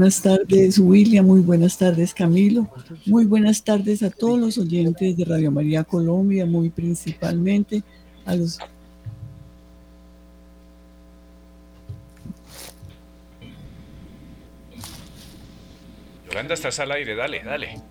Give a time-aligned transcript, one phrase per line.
[0.00, 1.26] Buenas tardes, William.
[1.26, 2.66] Muy buenas tardes, Camilo.
[3.04, 7.82] Muy buenas tardes a todos los oyentes de Radio María Colombia, muy principalmente
[8.24, 8.58] a los...
[16.30, 17.82] Yolanda, estás al aire, dale, dale.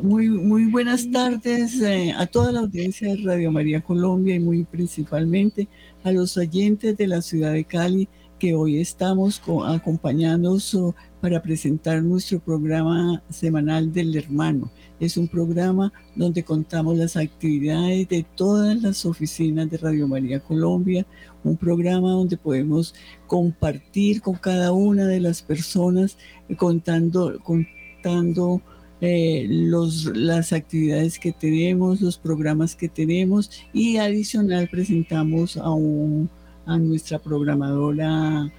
[0.00, 4.64] Muy, muy buenas tardes eh, a toda la audiencia de Radio María Colombia y muy
[4.64, 5.68] principalmente
[6.04, 8.08] a los oyentes de la ciudad de Cali
[8.42, 10.76] que hoy estamos acompañándonos
[11.20, 14.68] para presentar nuestro programa semanal del hermano.
[14.98, 21.06] Es un programa donde contamos las actividades de todas las oficinas de Radio María Colombia,
[21.44, 22.96] un programa donde podemos
[23.28, 28.60] compartir con cada una de las personas eh, contando, contando
[29.00, 36.28] eh, los, las actividades que tenemos, los programas que tenemos y adicional presentamos a un
[36.66, 38.50] a nuestra programadora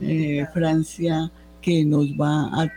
[0.00, 2.68] eh, Francia que nos va a,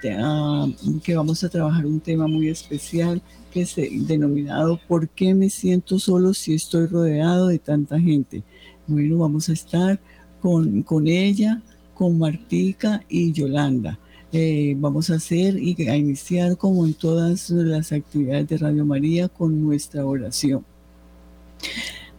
[1.03, 3.75] que vamos a trabajar un tema muy especial que es
[4.07, 8.43] denominado ¿Por qué me siento solo si estoy rodeado de tanta gente?
[8.85, 9.99] Bueno, vamos a estar
[10.41, 11.61] con, con ella,
[11.95, 13.97] con Martica y Yolanda.
[14.31, 19.29] Eh, vamos a hacer y a iniciar como en todas las actividades de Radio María
[19.29, 20.65] con nuestra oración.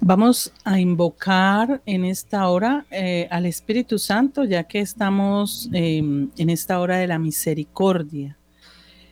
[0.01, 6.51] Vamos a invocar en esta hora eh, al Espíritu Santo, ya que estamos em, en
[6.51, 8.39] esta hora de la misericordia.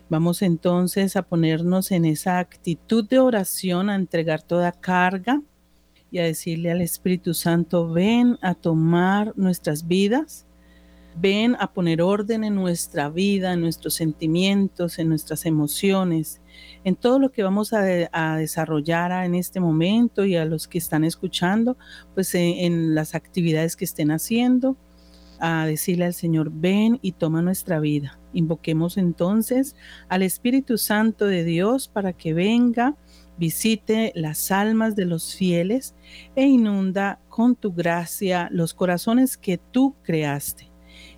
[0.09, 5.41] Vamos entonces a ponernos en esa actitud de oración, a entregar toda carga
[6.11, 10.47] y a decirle al Espíritu Santo, ven a tomar nuestras vidas
[11.17, 16.41] ven a poner orden en nuestra vida, en nuestros sentimientos, en nuestras emociones,
[16.85, 17.83] en todo lo que vamos a,
[18.37, 21.77] desarrollar en este momento y a los que están escuchando,
[22.15, 24.77] pues en, en las actividades que estén haciendo,
[25.41, 28.19] a decirle al Señor, ven y toma nuestra vida.
[28.33, 29.77] Invoquemos entonces
[30.09, 32.97] al Espíritu Santo de Dios para que venga,
[33.37, 35.95] visite las almas de los fieles
[36.37, 40.71] e inunda con tu gracia los corazones que tú creaste.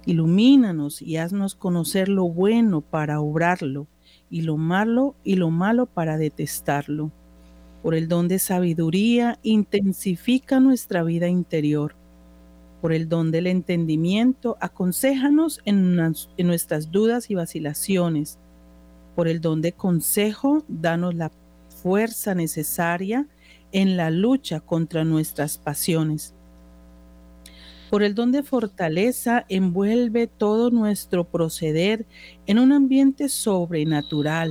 [0.06, 3.88] Ilumínanos y haznos conocer lo bueno para obrarlo
[4.31, 7.10] y lo malo y lo malo para detestarlo.
[7.82, 11.94] Por el don de sabiduría, intensifica nuestra vida interior.
[12.81, 15.98] Por el don del entendimiento, aconséjanos en,
[16.36, 18.38] en nuestras dudas y vacilaciones.
[19.15, 21.31] Por el don de consejo, danos la
[21.82, 23.26] fuerza necesaria
[23.72, 26.36] en la lucha contra nuestras pasiones
[27.91, 32.06] por el don de fortaleza envuelve todo nuestro proceder
[32.47, 34.50] en un ambiente sobrenatural.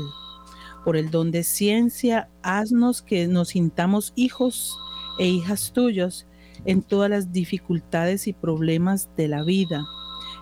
[0.84, 4.78] Por el don de ciencia, haznos que nos sintamos hijos
[5.20, 6.28] e hijas tuyos
[6.66, 9.86] en todas las dificultades y problemas de la vida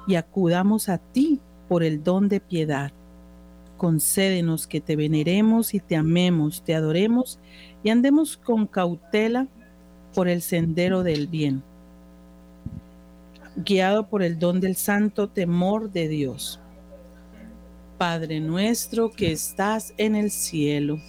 [0.05, 2.91] y acudamos a ti por el don de piedad.
[3.77, 7.39] Concédenos que te veneremos y te amemos, te adoremos
[7.83, 9.47] y andemos con cautela
[10.13, 11.63] por el sendero del bien
[13.55, 16.59] guiado por el don del santo temor de Dios.
[17.97, 20.99] Padre nuestro que estás en el cielo,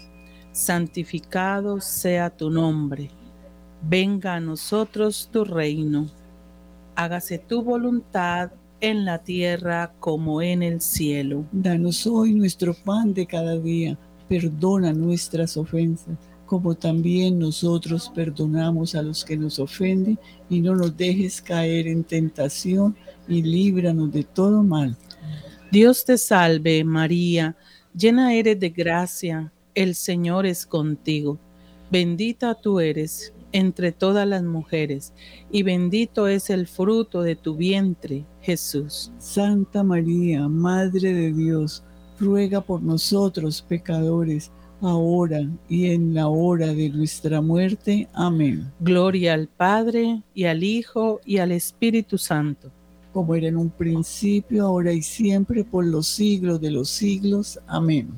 [0.53, 3.11] santificado sea tu nombre.
[3.83, 6.09] Venga a nosotros tu reino.
[6.95, 11.45] Hágase tu voluntad en la tierra como en el cielo.
[11.53, 13.99] Danos hoy nuestro pan de cada día.
[14.29, 16.17] Perdona nuestras ofensas
[16.55, 22.05] como también nosotros perdonamos a los que nos ofenden, y no nos dejes caer en
[22.05, 22.95] tentación,
[23.27, 24.97] y líbranos de todo mal.
[25.73, 27.57] Dios te salve María,
[27.93, 31.41] llena eres de gracia, el Señor es contigo,
[31.91, 35.13] bendita tú eres entre todas las mujeres,
[35.51, 39.11] y bendito es el fruto de tu vientre, Jesús.
[39.19, 41.83] Santa María, Madre de Dios,
[42.21, 48.09] ruega por nosotros pecadores, ahora y en la hora de nuestra muerte.
[48.13, 48.71] Amén.
[48.81, 52.71] Gloria al Padre y al Hijo y al Espíritu Santo.
[53.13, 57.59] Como era en un principio, ahora y siempre, por los siglos de los siglos.
[57.67, 58.09] Amén.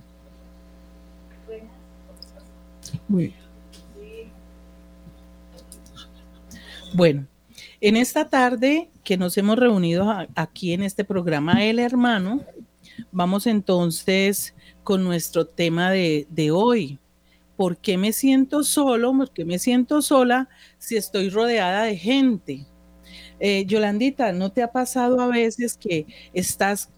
[3.08, 3.34] Bueno.
[7.80, 12.42] en esta tarde que nos hemos reunido aquí en este programa El Hermano,
[13.12, 14.54] vamos entonces
[14.84, 16.98] con nuestro tema de, hoy.
[17.56, 19.12] ¿Por qué me siento solo?
[19.12, 20.48] ¿Por qué me siento sola
[20.78, 22.66] si estoy rodeada de gente?
[23.40, 26.90] Eh, Yolandita, ¿no te ha pasado a veces que estás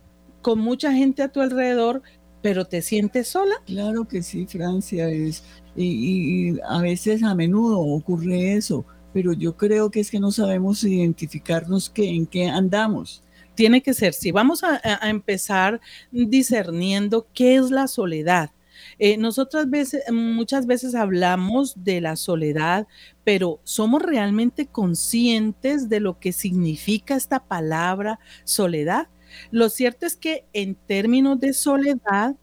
[0.43, 2.03] con mucha gente a tu alrededor,
[2.43, 3.55] pero te sientes sola?
[3.67, 5.45] Claro que sí, Francia, es,
[5.77, 10.83] y, a veces a menudo ocurre eso, pero yo creo que es que no sabemos
[10.85, 13.23] identificarnos que, en qué andamos
[13.59, 15.81] tiene que ser, si vamos a, empezar
[16.13, 18.53] discerniendo qué es la soledad.
[19.01, 19.67] Eh, nosotras
[20.13, 22.87] muchas veces hablamos de la soledad,
[23.25, 29.09] pero ¿somos realmente conscientes de lo que significa esta palabra soledad?
[29.51, 32.37] Lo cierto es que en términos de soledad,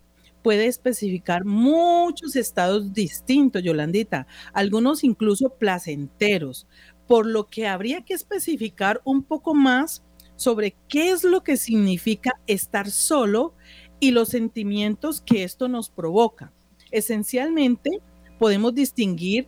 [0.43, 6.67] puede especificar muchos estados distintos, Yolandita, algunos incluso placenteros,
[7.07, 10.03] por lo que habría que especificar un poco más
[10.35, 13.53] sobre qué es lo que significa estar solo
[13.99, 16.51] y los sentimientos que esto nos provoca.
[16.91, 18.01] Esencialmente,
[18.39, 19.47] podemos distinguir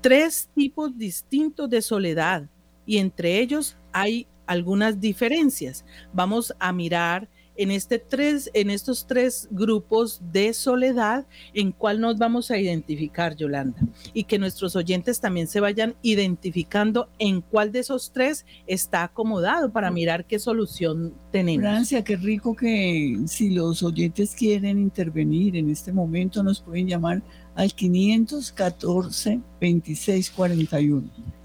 [0.00, 2.48] tres tipos distintos de soledad
[2.86, 5.84] y entre ellos hay algunas diferencias.
[6.12, 12.18] Vamos a mirar en, este tres, en estos tres grupos de soledad en cuál nos
[12.18, 13.80] vamos a identificar, Yolanda,
[14.12, 19.72] y que nuestros oyentes también se vayan identificando en cuál de esos tres está acomodado
[19.72, 21.62] para mirar qué solución tenemos.
[21.62, 27.22] Francia, qué rico que si los oyentes quieren intervenir en este momento nos pueden llamar
[27.54, 31.41] al 514 2641.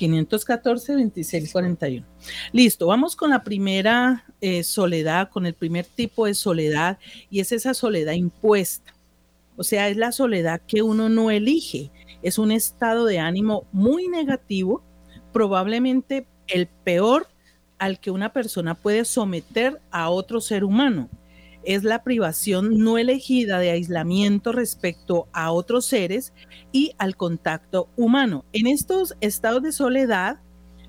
[0.00, 2.06] 514 2641.
[2.52, 6.98] Listo, vamos con la primera eh, soledad, con el primer tipo de soledad,
[7.28, 8.94] y es esa soledad impuesta.
[9.56, 11.90] O sea, es la soledad que uno no elige.
[12.22, 14.82] Es un estado de ánimo muy negativo,
[15.32, 17.28] probablemente el peor
[17.78, 21.10] al que una persona puede someter a otro ser humano
[21.64, 26.32] es la privación no elegida de aislamiento respecto a otros seres
[26.72, 28.44] y al contacto humano.
[28.52, 30.40] En estos estados de soledad,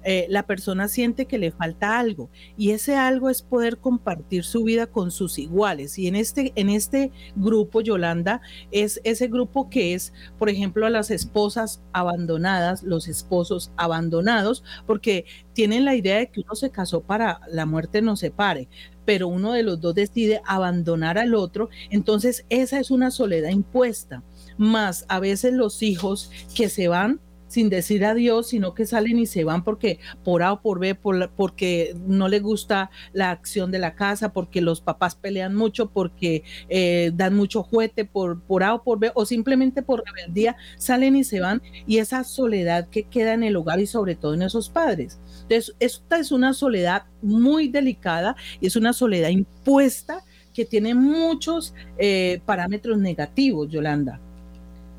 [0.04, 4.64] eh, la persona siente que le falta algo y ese algo es poder compartir su
[4.64, 5.98] vida con sus iguales.
[5.98, 10.90] Y en este, en este grupo, Yolanda, es ese grupo que es, por ejemplo, a
[10.90, 17.02] las esposas abandonadas, los esposos abandonados, porque tienen la idea de que uno se casó
[17.02, 18.68] para la muerte no separe,
[19.06, 24.24] pero uno de los dos decide abandonar al otro, entonces esa es una soledad impuesta.
[24.58, 27.20] Más a veces los hijos que se van
[27.52, 30.96] sin decir adiós, sino que salen y se van porque por A o por B,
[30.96, 36.44] porque no les gusta la acción de la casa, porque los papás pelean mucho, porque
[36.70, 41.18] eh, dan mucho juguete por, por A o por B, o simplemente por rebeldía, salen
[41.18, 44.44] y se van, y esa soledad que queda en el hogar y sobre todo en
[44.44, 45.20] esos padres.
[45.42, 51.74] Entonces, esta es una soledad muy delicada y es una soledad impuesta que tiene muchos
[51.98, 54.22] eh, parámetros negativos, Yolanda.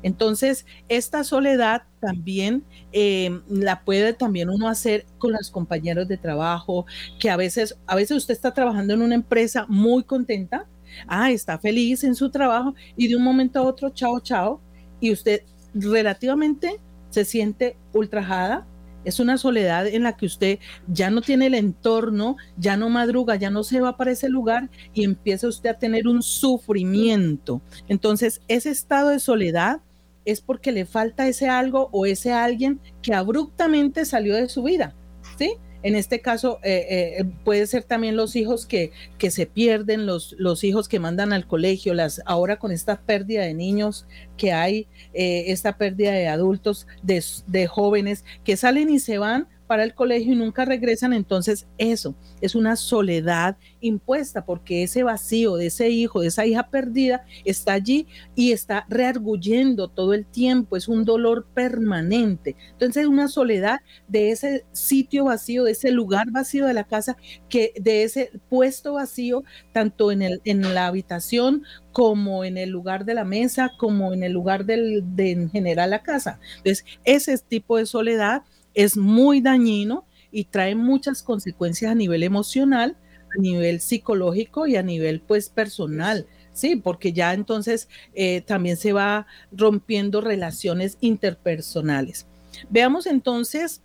[0.03, 6.85] Entonces, esta soledad también eh, la puede también uno hacer con los compañeros de trabajo,
[7.19, 10.67] que a veces, a veces usted está trabajando en una empresa muy contenta,
[11.07, 14.61] ah, está feliz en su trabajo y de un momento a otro, chao, chao,
[14.99, 16.79] y usted relativamente
[17.09, 18.67] se siente ultrajada,
[19.05, 23.35] es una soledad en la que usted ya no tiene el entorno, ya no madruga,
[23.35, 27.61] ya no se va para ese lugar y empieza usted a tener un sufrimiento.
[27.87, 29.81] Entonces, ese estado de soledad
[30.25, 34.95] es porque le falta ese algo o ese alguien que abruptamente salió de su vida,
[35.37, 35.57] ¿sí?
[35.83, 40.33] En este caso, eh, eh, puede ser también los hijos que, que se pierden, los,
[40.39, 44.87] los, hijos que mandan al colegio, las, ahora con esta pérdida de niños que hay,
[45.13, 49.95] eh, esta pérdida de adultos, de, de jóvenes que salen y se van para el
[49.95, 55.89] colegio y nunca regresan, entonces eso es una soledad impuesta porque ese vacío de ese
[55.89, 61.05] hijo, de esa hija perdida, está allí y está rearguyendo todo el tiempo, es un
[61.05, 62.55] dolor permanente.
[62.73, 67.17] Entonces es una soledad de ese sitio vacío, de ese lugar vacío de la casa,
[67.49, 71.63] que de ese puesto vacío, tanto en, el, en la habitación
[71.93, 75.89] como en el lugar de la mesa, como en el lugar del, de en general
[75.89, 76.39] la casa.
[76.57, 82.97] Entonces, ese tipo de soledad es muy dañino y trae muchas consecuencias a nivel emocional,
[83.37, 86.27] a nivel psicológico y a nivel pues personal.
[86.53, 92.27] Sí, porque ya entonces eh, también se va rompiendo relaciones interpersonales.
[92.69, 93.81] Veamos entonces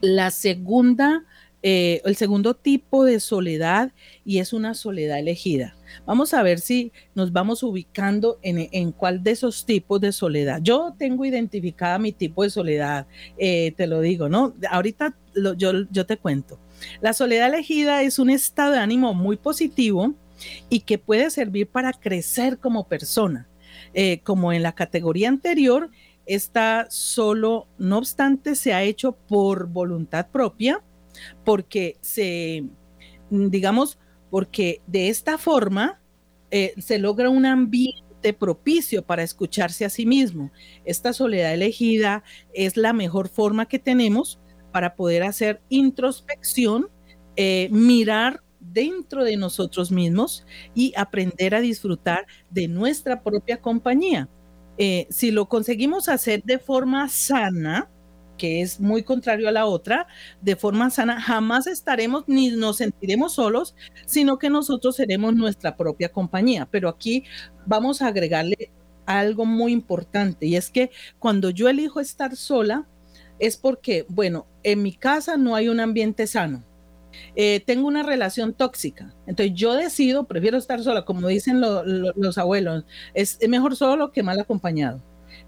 [0.00, 1.24] la segunda
[1.62, 3.92] eh, el segundo tipo de soledad
[4.24, 5.76] y es una soledad elegida.
[6.06, 10.60] Vamos a ver si nos vamos ubicando en, cuál de esos tipos de soledad.
[10.62, 14.54] Yo tengo identificada mi tipo de soledad, eh, te lo digo, ¿no?
[14.70, 15.16] Ahorita
[15.56, 16.58] yo, yo te cuento.
[17.00, 20.14] La soledad elegida es un estado de ánimo muy positivo
[20.68, 23.48] y que puede servir para crecer como persona.
[23.94, 25.90] Eh, como en la categoría anterior,
[26.24, 30.82] está solo, no obstante, se ha hecho por voluntad propia
[31.44, 32.64] porque se,
[33.30, 33.98] digamos,
[34.30, 36.00] porque de esta forma
[36.50, 40.52] eh, se logra un ambiente propicio para escucharse a sí mismo.
[40.84, 42.22] Esta soledad elegida
[42.54, 44.38] es la mejor forma que tenemos
[44.72, 46.88] para poder hacer introspección
[47.36, 54.28] eh, mirar dentro de nosotros mismos y aprender a disfrutar de nuestra propia compañía.
[54.78, 57.90] Eh, si lo conseguimos hacer de forma sana,
[58.36, 60.06] que es muy contrario a la otra,
[60.40, 63.74] de forma sana, jamás estaremos ni nos sentiremos solos,
[64.06, 66.68] sino que nosotros seremos nuestra propia compañía.
[66.70, 67.24] Pero aquí
[67.66, 68.70] vamos a agregarle
[69.06, 72.86] algo muy importante y es que cuando yo elijo estar sola
[73.38, 76.64] es porque, bueno, en mi casa no hay un ambiente sano
[77.34, 79.14] eh, tengo una relación tóxica.
[79.26, 82.84] Entonces yo decido, prefiero estar sola, como dicen los abuelos,
[83.14, 85.02] es, mejor solo que mal acompañado.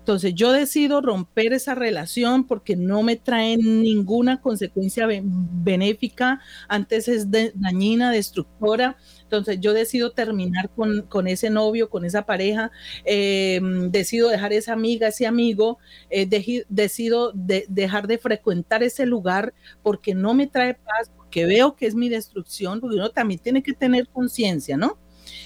[0.04, 7.28] Entonces yo decido romper esa relación porque no me trae ninguna consecuencia benéfica, antes es
[7.30, 8.98] dañina, destructora.
[9.22, 12.70] Entonces yo decido terminar con, ese novio, con esa pareja,
[13.06, 15.78] em, decido dejar esa amiga, ese amigo,
[16.10, 16.28] eh,
[16.68, 21.94] decido dejar de frecuentar ese lugar porque no me trae paz, que veo que es
[21.94, 24.98] mi destrucción, porque uno también tiene que tener conciencia, ¿no?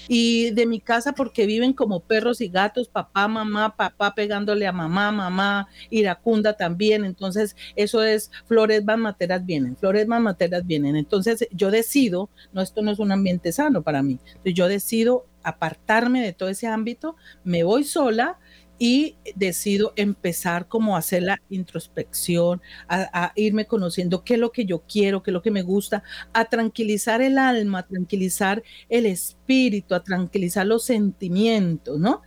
[0.07, 4.71] Y de mi casa porque viven como perros y gatos, papá, mamá, papá pegándole a
[4.71, 7.05] mamá, mamá, iracunda también.
[7.05, 10.95] Entonces, eso es flores van, materas vienen, flores van, materas vienen.
[10.95, 14.19] Entonces, yo decido, no, esto no es un ambiente sano para mí.
[14.43, 18.39] Yo decido apartarme de todo ese ámbito, me voy sola
[18.79, 24.65] y decido empezar como a hacer la introspección, a, irme conociendo qué es lo que
[24.65, 29.05] yo quiero, qué es lo que me gusta, a tranquilizar el alma, a tranquilizar el
[29.05, 32.21] espíritu, a tranquilizar los sentimientos, ¿no?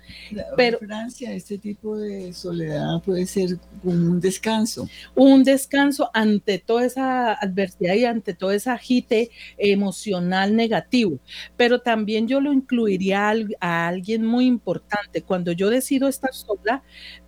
[0.57, 4.89] Pero Francia, este tipo de soledad puede ser un descanso.
[5.15, 11.19] Un descanso ante toda esa adversidad y ante todo ese agite emocional negativo.
[11.57, 15.23] Pero también yo lo incluiría a, a alguien muy importante.
[15.23, 16.83] Cuando yo decido estar sola,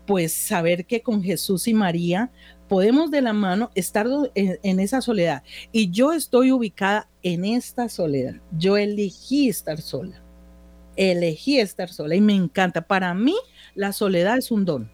[0.06, 2.30] pues saber que con Jesús y María
[2.68, 5.42] podemos de la mano estar en, esa soledad.
[5.72, 8.34] Y yo estoy ubicada en esta soledad.
[8.58, 10.22] Yo elegí estar sola.
[10.96, 12.82] Elegí estar sola y me encanta.
[12.82, 13.34] Para mí
[13.74, 14.90] la soledad es un don.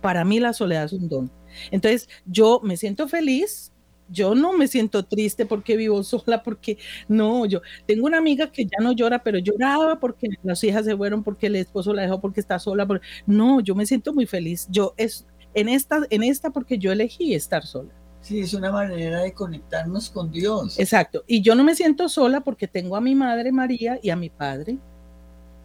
[0.00, 1.30] Para mí la soledad es un don.
[1.70, 3.72] Entonces yo me siento feliz
[4.10, 8.64] yo no me siento triste porque vivo sola, porque no, yo tengo una amiga que
[8.64, 12.20] ya no llora, pero lloraba porque las hijas se fueron, porque el esposo la dejó,
[12.20, 12.86] porque está sola.
[13.26, 14.66] No, yo me siento muy feliz.
[14.70, 17.90] Yo es en esta, en esta porque yo elegí estar sola.
[18.20, 20.78] Sí, es una manera de conectarnos con Dios.
[20.78, 21.24] Exacto.
[21.26, 24.28] Y yo no me siento sola porque tengo a mi madre María y a mi
[24.28, 24.78] padre.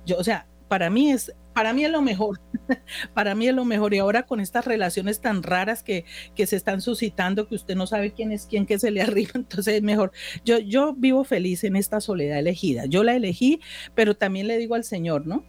[0.06, 2.40] Yo, o sea, para mí es para mí es lo mejor,
[3.14, 3.94] para mí es lo mejor.
[3.94, 6.06] Y ahora con estas relaciones tan raras que,
[6.36, 9.32] que, se están suscitando, que usted no sabe quién es quién que se le arriba,
[9.36, 10.12] entonces es mejor.
[10.44, 12.86] Yo, yo vivo feliz en esta soledad elegida.
[12.86, 13.60] Yo la elegí,
[13.96, 15.46] pero también le digo al Señor, ¿no?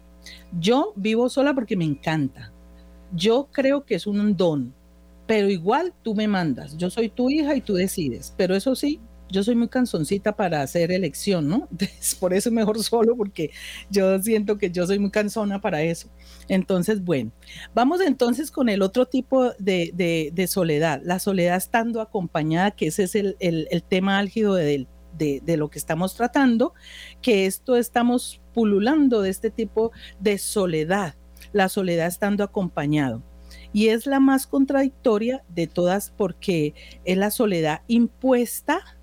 [0.59, 2.51] Yo vivo sola porque me encanta.
[3.13, 4.73] Yo creo que es un don,
[5.27, 6.77] pero igual tú me mandas.
[6.77, 8.33] Yo soy tu hija y tú decides.
[8.37, 11.67] Pero eso sí, yo soy muy canzoncita para hacer elección, ¿no?
[12.19, 13.51] por eso es mejor solo, porque
[13.89, 16.09] yo siento que yo soy muy cansona para eso.
[16.47, 17.31] Entonces, bueno,
[17.73, 23.15] vamos entonces con el otro tipo de, soledad, la soledad estando acompañada, que ese es
[23.15, 26.73] el, tema álgido de, de, lo que estamos tratando,
[27.21, 31.15] que esto estamos pululando de este tipo de soledad,
[31.51, 33.23] la soledad estando acompañado.
[33.73, 38.95] Y es la más contradictoria de todas porque es la soledad impuesta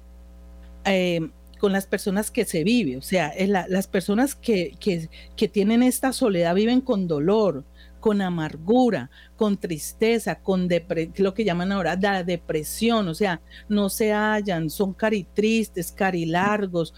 [0.85, 1.21] eh,
[1.63, 6.57] con las personas que se vive, o sea, las personas que, que, tienen esta soledad
[6.57, 7.65] viven con dolor,
[8.01, 10.69] con amargura, con tristeza, con
[11.19, 16.95] lo que llaman ahora la depresión, o sea, no se hallan, son caritristes, carilargos,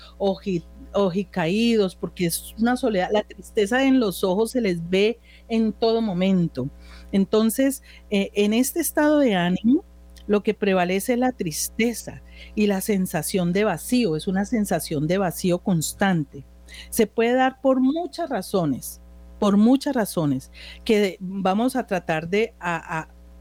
[0.95, 6.01] ojicaídos, porque es una soledad, la tristeza en los ojos se les ve en todo
[6.01, 6.71] momento.
[7.13, 9.85] Entonces, eh, en este estado de ánimo,
[10.27, 12.23] lo que prevalece es la tristeza
[12.55, 16.45] y la sensación de vacío, es una sensación de vacío constante.
[16.91, 19.01] Se puede dar por muchas razones,
[19.39, 20.51] por muchas razones,
[20.85, 22.55] que vamos a tratar de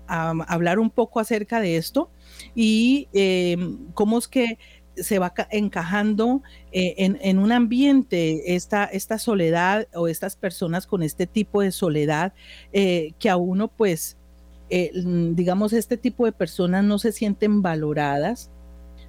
[0.08, 2.10] hablar un poco acerca de esto
[2.56, 4.58] y em, cómo es que
[4.96, 11.26] se va encajando eh, en, un ambiente esta, esta soledad o estas personas con este
[11.26, 12.34] tipo de soledad
[12.74, 14.18] eh, que a uno pues
[14.76, 18.50] eh, digamos, este tipo de personas no se sienten valoradas,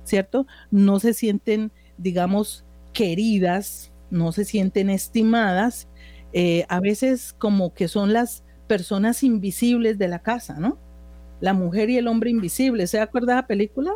[0.05, 0.47] ¿cierto?
[0.71, 5.89] No se sienten, digamos, queridas, no se sienten estimadas,
[6.33, 10.79] eh, a veces como que son las personas invisibles de la casa, ¿no?
[11.41, 13.93] La mujer y el hombre invisible, ¿se acuerda de la película?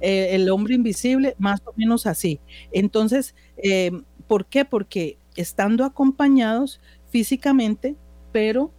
[0.00, 2.38] Eh, el hombre invisible, más o menos así.
[2.70, 3.34] Entonces,
[4.26, 4.64] ¿por qué?
[4.64, 7.96] Porque estando acompañados físicamente,
[8.32, 8.72] pero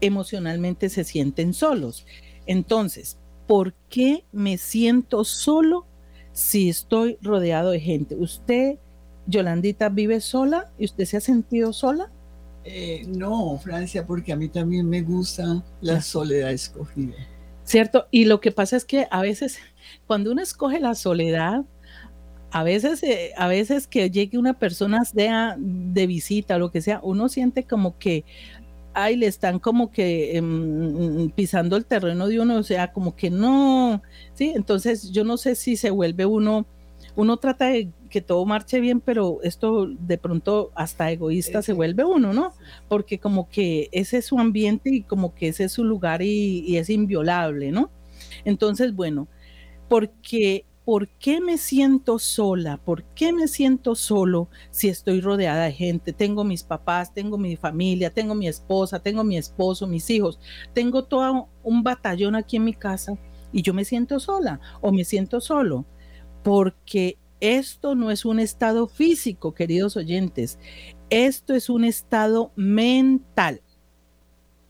[0.00, 2.06] emocionalmente se sienten solos.
[2.46, 5.86] Entonces, ¿por qué me siento solo
[6.32, 8.16] si estoy rodeado de gente.
[8.16, 8.78] ¿Usted,
[9.26, 12.10] Yolandita, vive sola y usted se ha sentido sola?
[12.64, 17.14] Eh, no, Francia, porque a mí también me gusta la soledad escogida.
[17.64, 18.06] ¿Cierto?
[18.10, 19.58] Y lo que pasa es que a veces,
[20.06, 21.64] cuando uno escoge la soledad,
[22.50, 26.82] a veces, eh, a veces que llegue una persona sea de visita o lo que
[26.82, 28.24] sea, uno siente como que,
[28.94, 33.30] ay, le están como que em, pisando el terreno de uno, o sea, como que
[33.30, 34.02] no,
[34.34, 34.52] ¿sí?
[34.54, 36.66] Entonces yo no sé si se vuelve uno,
[37.16, 42.04] uno trata de que todo marche bien, pero esto de pronto hasta egoísta se vuelve
[42.04, 42.52] uno, ¿no?
[42.88, 46.64] Porque como que ese es su ambiente y como que ese es su lugar y,
[46.66, 47.90] y es inviolable, ¿no?
[48.44, 49.28] Entonces, bueno,
[49.88, 52.76] porque ¿por qué me siento sola?
[52.78, 56.12] ¿Por qué me siento solo si estoy rodeada de gente?
[56.12, 60.40] Tengo mis papás, tengo mi familia, tengo mi esposa, tengo mi esposo, mis hijos,
[60.74, 63.16] tengo todo un batallón aquí en mi casa
[63.52, 65.84] y yo me siento sola o me siento solo
[66.42, 70.58] porque esto no es un estado físico, queridos oyentes,
[71.10, 73.62] esto es un estado mental.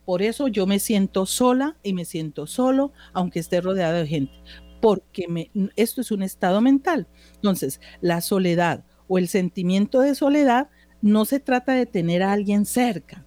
[0.04, 4.32] Por eso yo me siento sola y me siento solo, aunque esté rodeada de gente
[4.82, 7.06] porque esto es un estado mental.
[7.36, 10.70] Entonces, la soledad o el sentimiento de soledad
[11.02, 13.24] no se trata de tener a alguien cerca.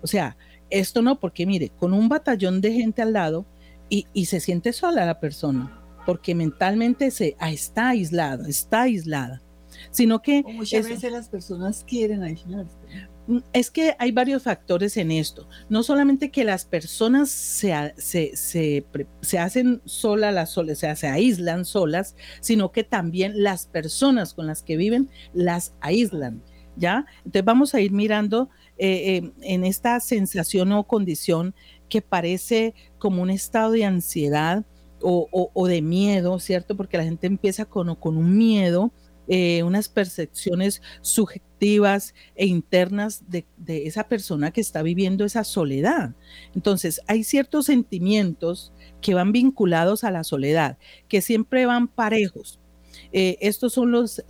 [0.00, 0.38] O sea,
[0.70, 3.44] esto no, porque mire, con un batallón de gente al lado
[3.90, 9.42] y, se siente sola la persona, porque mentalmente se, ah, está aislada, está aislada.
[9.90, 10.42] Sino que...
[10.42, 12.78] muchas veces las personas quieren aislarse.
[13.26, 15.48] Mm, es que hay varios factores en esto.
[15.68, 22.16] No solamente que las personas se, se, hacen solas, las solas, se, se aíslan solas,
[22.40, 26.42] sino que también las personas con las que viven las aíslan.
[26.76, 27.06] ¿Ya?
[27.18, 31.54] Entonces vamos a ir mirando eh, eh, en esta sensación o condición
[31.88, 34.64] que parece como un estado de ansiedad
[35.00, 36.76] o, de miedo, ¿cierto?
[36.76, 38.90] Porque la gente empieza con, con un miedo,
[39.28, 46.14] eh, unas percepciones subjetivas e internas de, esa persona que está viviendo esa soledad.
[46.54, 52.60] Entonces, hay ciertos sentimientos que van vinculados a la soledad, que siempre van parejos.
[53.12, 54.22] Eh, estos son los,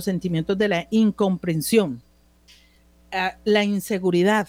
[0.00, 2.02] sentimientos de la incomprensión,
[3.12, 4.48] ah, la inseguridad,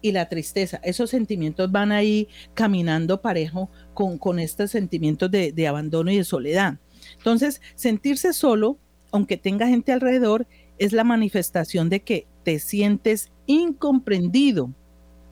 [0.00, 0.80] y la tristeza.
[0.82, 6.78] Esos sentimientos van ahí caminando parejo con, con estos sentimientos de, abandono y de soledad.
[7.16, 8.78] Entonces, sentirse solo
[9.10, 10.46] aunque tenga gente alrededor,
[10.78, 14.72] es la manifestación de que te sientes incomprendido,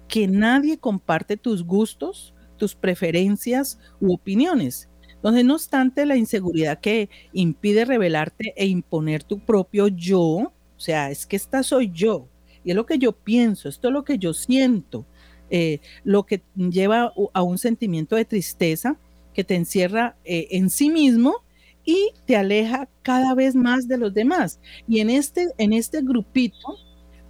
[0.08, 4.88] que nadie comparte tus gustos, tus preferencias u opiniones.
[5.14, 11.10] Entonces, no obstante la inseguridad que impide revelarte e imponer tu propio yo, o sea,
[11.10, 12.28] es que esta soy yo,
[12.64, 15.06] y es lo que yo pienso, esto es lo que yo siento,
[15.50, 18.98] eh, lo que lleva a un sentimiento de tristeza
[19.32, 21.42] que te encierra eh, en sí mismo
[21.86, 24.60] y te aleja cada vez más de los demás.
[24.86, 26.76] Y en este, en este grupito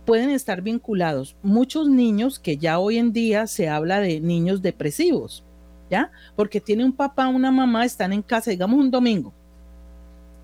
[0.04, 5.44] pueden estar vinculados muchos niños que ya hoy en día se habla de niños depresivos,
[5.90, 6.10] ¿ya?
[6.34, 9.34] Porque tiene un papá, una mamá, están en casa, digamos un domingo,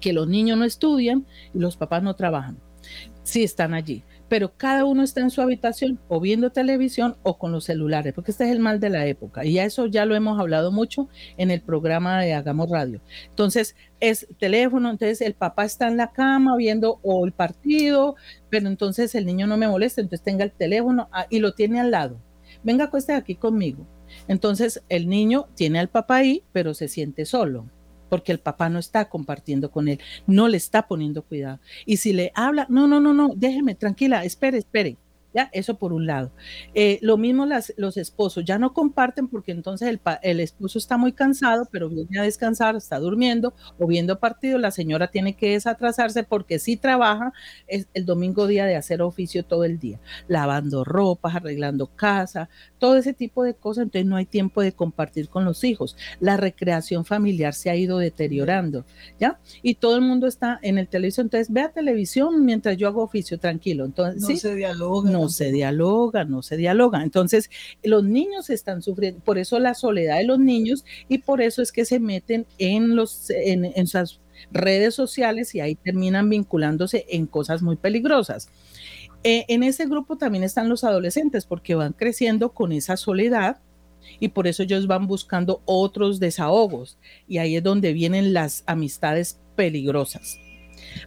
[0.01, 2.59] que los niños no estudian y los papás no trabajan.
[3.23, 7.53] Sí están allí pero cada uno está en su habitación o viendo televisión o con
[7.53, 9.45] los celulares, porque este es el mal de la época.
[9.45, 13.03] Y eso ya lo hemos hablado mucho en el programa de Hagamos Radio.
[13.29, 18.17] Entonces, es teléfono, entonces el papá está en la cama viendo o el partido,
[18.49, 21.79] pero entonces el niño no me molesta, entonces tenga el teléfono ah, y lo tiene
[21.79, 22.17] al lado.
[22.63, 23.87] Venga, acueste aquí conmigo.
[24.29, 27.67] Entonces el niño tiene al papá ahí, pero se siente solo
[28.13, 31.61] porque el papá no está compartiendo con él, no le está poniendo cuidado.
[31.87, 34.99] Y si le habla, no, no, no, no, déjeme, tranquila, espere, espere.
[35.35, 35.51] ¿Ya?
[35.53, 36.31] Eso por un lado.
[36.75, 40.97] Eh, lo mismo las, los esposos, ya no comparten porque entonces el, el, esposo está
[40.97, 45.51] muy cansado, pero viene a descansar, está durmiendo o viendo partido, la señora tiene que
[45.51, 47.33] desatrasarse porque si trabaja,
[47.67, 52.97] es el domingo día de hacer oficio todo el día, lavando ropas, arreglando casa, todo
[52.97, 55.97] ese tipo de cosas, entonces no hay tiempo de compartir con los hijos.
[56.21, 58.85] La recreación familiar se ha ido deteriorando,
[59.19, 59.39] ¿ya?
[59.63, 63.39] Y todo el mundo está en el televisor, entonces vea televisión mientras yo hago oficio,
[63.39, 63.85] tranquilo.
[63.85, 65.11] Entonces, no se dialoga.
[65.11, 67.03] No se dialoga, no se dialoga.
[67.03, 67.51] Entonces,
[67.83, 71.73] los niños están sufriendo, por eso la soledad de los niños y por eso es
[71.73, 77.27] que se meten en los en, en sus redes sociales y ahí terminan vinculándose en
[77.27, 78.49] cosas muy peligrosas.
[79.25, 83.59] Eh, en ese grupo también están los adolescentes porque van creciendo con esa soledad
[84.19, 89.39] y por eso ellos van buscando otros desahogos y ahí es donde vienen las amistades
[89.55, 90.39] peligrosas.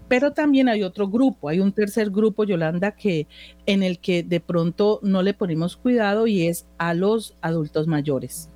[0.08, 3.28] Pero también hay otro grupo, hay un tercer grupo, Yolanda, que
[3.66, 8.50] en el que de pronto no le ponemos cuidado y es a los adultos mayores.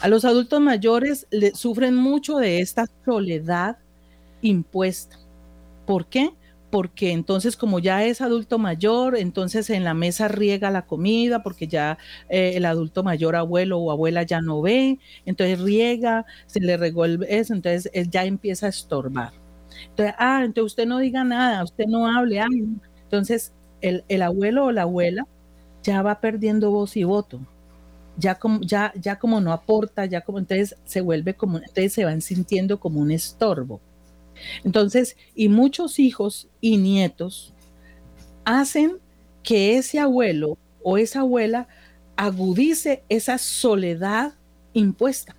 [0.00, 3.78] A los adultos mayores le, sufren mucho de esta soledad
[4.42, 5.18] impuesta.
[5.86, 6.30] ¿Por qué?
[6.70, 11.68] porque entonces como ya es adulto mayor, entonces en la mesa riega la comida, porque
[11.68, 11.96] ya
[12.28, 17.04] eh, el adulto mayor, abuelo o abuela ya no ve, entonces riega, se le regó
[17.06, 19.32] eso, entonces él ya empieza a estorbar.
[19.90, 22.40] Entonces, ah, entonces usted no diga nada, usted no hable,
[23.02, 25.26] entonces el, el, abuelo o la abuela
[25.82, 27.40] ya va perdiendo voz y voto.
[28.18, 32.04] Ya como, ya, ya como no aporta, ya como entonces se vuelve como, entonces se
[32.04, 33.80] van sintiendo como un estorbo.
[34.64, 37.52] Entonces, y muchos hijos y nietos
[38.44, 38.98] hacen
[39.42, 41.68] que ese abuelo o esa abuela
[42.16, 44.34] agudice esa soledad
[44.72, 45.36] impuesta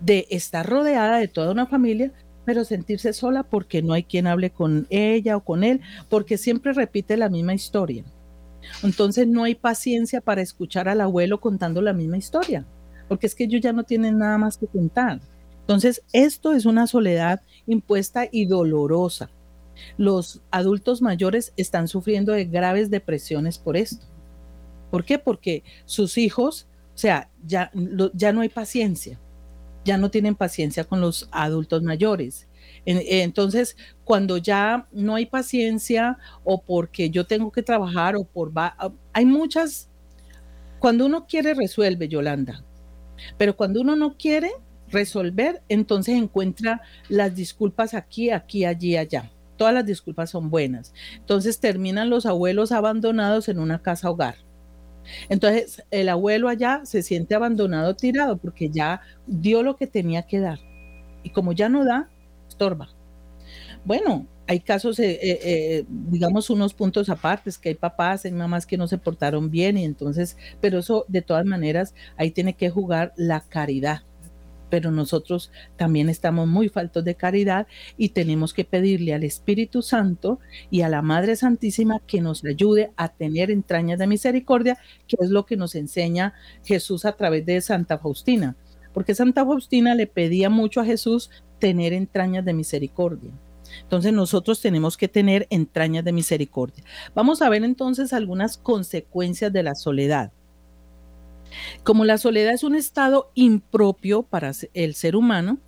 [0.00, 2.12] de estar rodeada de toda una familia,
[2.50, 6.72] pero sentirse sola porque no hay quien hable con ella o con él, porque siempre
[6.72, 8.02] repite la misma historia.
[8.82, 12.66] Entonces no hay paciencia para escuchar al abuelo contando la misma historia,
[13.06, 15.20] porque es que ellos ya no tienen nada más que contar.
[15.60, 19.30] Entonces, esto es una soledad impuesta y dolorosa.
[19.96, 24.06] Los adultos mayores están sufriendo de graves depresiones por esto.
[24.90, 25.20] ¿Por qué?
[25.20, 27.70] Porque sus hijos, o sea, ya,
[28.12, 29.20] ya no hay paciencia,
[29.84, 32.46] ya no tienen paciencia con los adultos mayores.
[32.84, 38.52] Entonces, cuando ya no hay paciencia o porque yo tengo que trabajar o por...
[39.12, 39.88] Hay muchas...
[40.78, 42.64] Cuando uno quiere, resuelve, Yolanda.
[43.36, 44.50] Pero cuando uno no quiere,
[44.88, 49.30] resolver, entonces encuentra las disculpas aquí, aquí, allí, allá.
[49.56, 50.94] Todas las disculpas son buenas.
[51.16, 54.36] Entonces terminan los abuelos abandonados en una casa hogar.
[55.28, 60.40] Entonces el abuelo allá se siente abandonado, tirado, porque ya dio lo que tenía que
[60.40, 60.58] dar.
[61.22, 62.08] Y como ya no da,
[62.48, 62.88] estorba.
[63.84, 68.66] Bueno, hay casos, eh, eh, eh, digamos, unos puntos apartes, que hay papás, hay mamás
[68.66, 72.68] que no se portaron bien y entonces, pero eso de todas maneras, ahí tiene que
[72.68, 74.02] jugar la caridad
[74.70, 77.66] pero nosotros también estamos muy faltos de caridad
[77.98, 80.38] y tenemos que pedirle al Espíritu Santo
[80.70, 85.30] y a la Madre Santísima que nos ayude a tener entrañas de misericordia, que es
[85.30, 88.56] lo que nos enseña Jesús a través de Santa Faustina,
[88.94, 93.32] porque Santa Faustina le pedía mucho a Jesús tener entrañas de misericordia.
[93.82, 96.84] Entonces nosotros tenemos que tener entrañas de misericordia.
[97.14, 100.32] Vamos a ver entonces algunas consecuencias de la soledad.
[101.82, 105.58] Como la soledad es un estado impropio para el ser humano,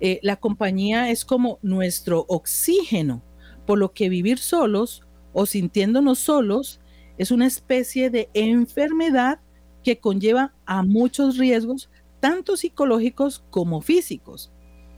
[0.00, 3.22] eh, la compañía es como nuestro oxígeno,
[3.66, 6.80] por lo que vivir solos o sintiéndonos solos
[7.18, 9.40] es una especie de enfermedad
[9.82, 14.52] que conlleva a muchos riesgos, tanto psicológicos como físicos.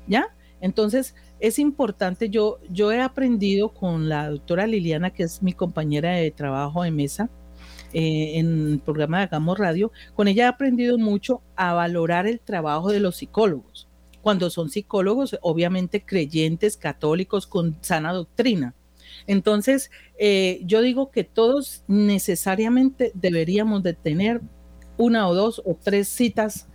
[0.06, 0.34] ¿Ya?
[0.60, 6.12] Entonces, es importante, yo, yo he aprendido con la doctora Liliana, que es mi compañera
[6.12, 7.30] de trabajo de mesa,
[7.92, 12.40] eh, en el programa de Hagamos Radio, con ella he aprendido mucho a valorar el
[12.40, 13.88] trabajo de los psicólogos.
[14.22, 18.74] Cuando son psicólogos, obviamente creyentes, católicos, con sana doctrina.
[19.26, 24.40] Entonces, eh, yo digo que todos necesariamente deberíamos de tener
[24.96, 26.68] una o dos o tres citas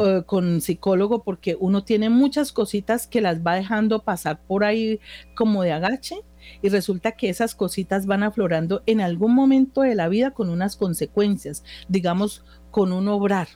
[0.00, 5.00] eh, con psicólogo porque uno tiene muchas cositas que las va dejando pasar por ahí
[5.34, 6.22] como de agache
[6.62, 10.76] y resulta que esas cositas van aflorando en algún momento de la vida con unas
[10.76, 13.48] consecuencias, digamos, con un obrar.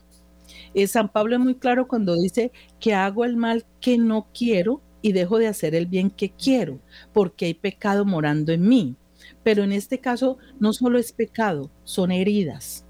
[0.75, 4.83] Eh, San Pablo es muy claro cuando dice que hago el mal que no quiero
[5.03, 6.81] y dejo de hacer el bien que quiero,
[7.12, 8.96] porque hay pecado morando en mí.
[9.42, 12.85] Pero en este caso no solo es pecado, son heridas,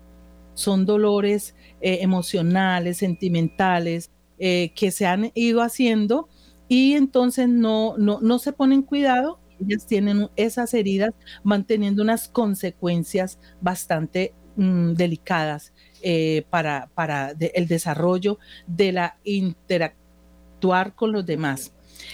[0.55, 6.29] son dolores eh, emocionales, sentimentales, eh, que se han ido haciendo
[6.69, 12.29] y entonces no, no, no se ponen cuidado ellas tienen esas heridas, van teniendo unas
[12.29, 21.73] consecuencias bastante mm, delicadas eh, para, para el desarrollo de la interactuar con los demás.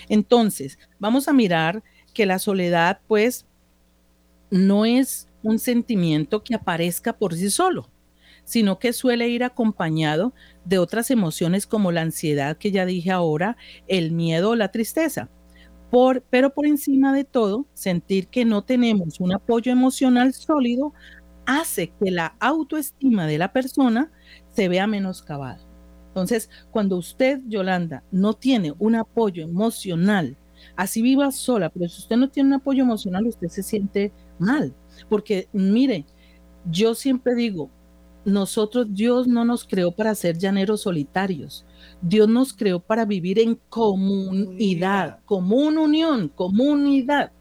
[0.09, 1.83] Entonces, vamos a mirar
[2.15, 3.47] que la soledad, pues,
[4.51, 7.91] no es un sentimiento que aparezca por sí solo,
[8.45, 13.57] sino que suele ir acompañado de otras emociones como la ansiedad que ya dije ahora,
[13.89, 15.31] el miedo o la tristeza
[16.31, 20.95] pero por encima de todo, sentir que no tenemos un apoyo emocional sólido
[21.45, 24.11] hace que la autoestima de la persona
[24.55, 25.61] se vea menoscabada.
[26.09, 30.37] Entonces, cuando usted, Yolanda, no tiene un apoyo emocional,
[30.77, 34.75] así viva sola, pero si usted no tiene un apoyo emocional, usted se siente mal.
[35.11, 36.07] Porque mire,
[36.71, 37.71] yo siempre digo,
[38.25, 41.67] nosotros, Dios no nos creó para ser llaneros solitarios.
[42.03, 47.33] Dios nos creó para vivir en comunidad, común unión, comunidad.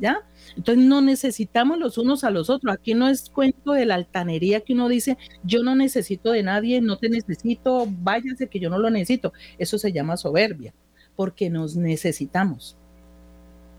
[0.00, 0.22] ¿Ya?
[0.56, 2.74] Entonces no necesitamos los unos a los otros.
[2.74, 6.80] Aquí no es cuento de la altanería que uno dice, yo no necesito de nadie,
[6.80, 9.32] no te necesito, váyase que yo no lo necesito.
[9.56, 10.74] Eso se llama soberbia,
[11.16, 12.76] porque nos necesitamos.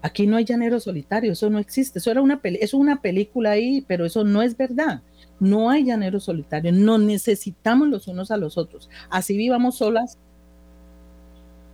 [0.02, 2.00] Aquí no hay llanero solitario, eso no existe.
[2.00, 5.02] Eso era una es una película ahí, pero eso no es verdad.
[5.40, 8.90] No hay llanero solitario, no necesitamos los unos a los otros.
[9.10, 10.18] Así vivamos solas,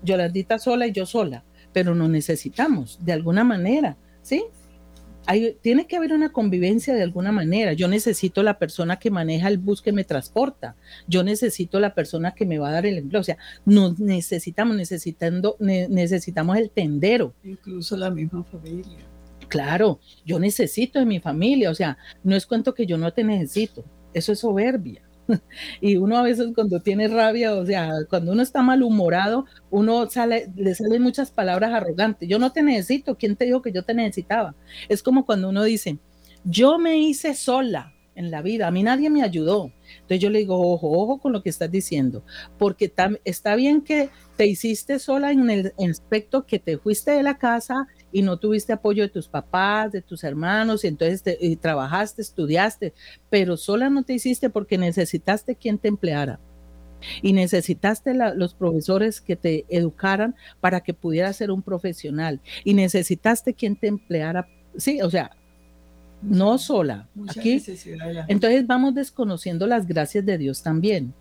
[0.04, 1.44] Yolandita sola y yo sola,
[1.74, 4.44] pero nos necesitamos de alguna manera, ¿sí?
[5.62, 7.74] tiene que haber una convivencia de alguna manera.
[7.74, 10.76] Yo necesito la persona que maneja el bus que me transporta.
[11.08, 13.22] Yo necesito la persona que me va a dar el empleo.
[13.22, 17.34] O sea, nos necesitamos, necesitando, necesitamos el tendero.
[17.44, 19.11] Incluso la misma familia.
[19.52, 21.70] Claro, yo necesito de mi familia.
[21.70, 23.84] O sea, no es cuento que yo no te necesito.
[24.14, 25.04] Eso es soberbia.
[25.82, 30.50] y uno a veces cuando tiene rabia, o sea, cuando uno está malhumorado, uno sale,
[30.56, 32.30] le salen muchas palabras arrogantes.
[32.30, 34.56] Yo no te necesito, ¿quién te dijo que yo te necesitaba?
[34.88, 36.00] Es como cuando uno dice,
[36.46, 39.74] yo me hice sola en la vida, a mí nadie me ayudó.
[39.96, 42.24] Entonces yo le digo, ojo, ojo con lo que estás diciendo,
[42.58, 42.94] porque
[43.26, 47.88] está bien que te hiciste sola en el aspecto que te fuiste de la casa
[48.12, 51.24] y no tuviste apoyo de tus papás, de tus hermanos, y entonces
[51.60, 52.94] trabajaste, estudiaste,
[53.30, 56.40] pero sola no te hiciste porque necesitaste quien te empleara.
[57.24, 62.40] Y necesitaste los profesores que te educaran para que pudieras ser un profesional.
[62.64, 64.48] Y necesitaste quien te empleara.
[64.78, 65.32] Sí, o sea,
[66.22, 67.10] no sola.
[67.28, 67.60] Aquí,
[68.28, 71.16] entonces vamos desconociendo las gracias de Dios también.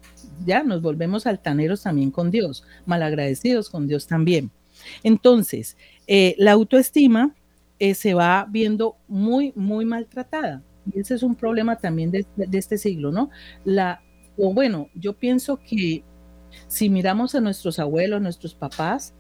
[0.45, 4.51] Ya nos volvemos altaneros también con Dios, malagradecidos con Dios también.
[5.03, 5.77] Entonces,
[6.07, 7.35] eh, la autoestima
[7.79, 10.63] eh, se va viendo muy, muy maltratada.
[10.93, 13.31] Y ese es un problema también de, este siglo, ¿no?
[13.65, 14.03] La,
[14.37, 16.03] o bueno, yo pienso que
[16.67, 19.15] si miramos a nuestros abuelos, nuestros papás,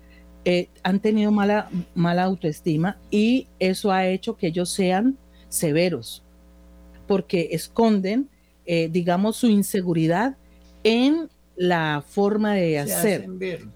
[0.45, 6.23] eh, han tenido mala, mala autoestima y eso ha hecho que ellos sean severos,
[7.07, 8.29] porque esconden,
[8.67, 10.37] digamos, su inseguridad
[10.85, 11.29] en
[11.61, 13.27] la forma de hacer.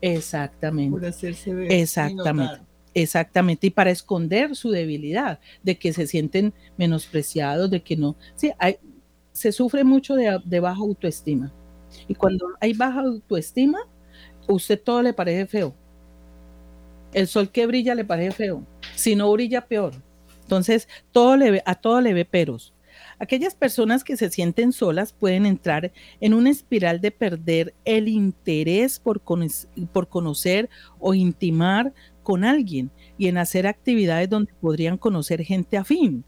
[0.00, 0.90] Exactamente.
[0.90, 1.70] Por hacerse ver.
[1.70, 2.62] Exactamente.
[2.94, 8.16] Exactamente, y para esconder su debilidad, de que se sienten menospreciados, de que no.
[8.36, 8.76] Sí, hay,
[9.32, 11.52] se sufre mucho de, baja autoestima.
[12.06, 13.80] Y cuando hay baja autoestima,
[14.46, 15.74] usted todo le parece feo.
[17.12, 18.64] El sol que brilla le parece feo.
[18.94, 19.92] Si no brilla, peor.
[20.42, 22.73] Entonces, todo le ve, a todo le ve peros.
[23.18, 28.98] Aquellas personas que se sienten solas pueden entrar en una espiral de perder el interés
[28.98, 35.76] por, por conocer o intimar con alguien y en hacer actividades donde podrían conocer gente
[35.76, 36.24] afín,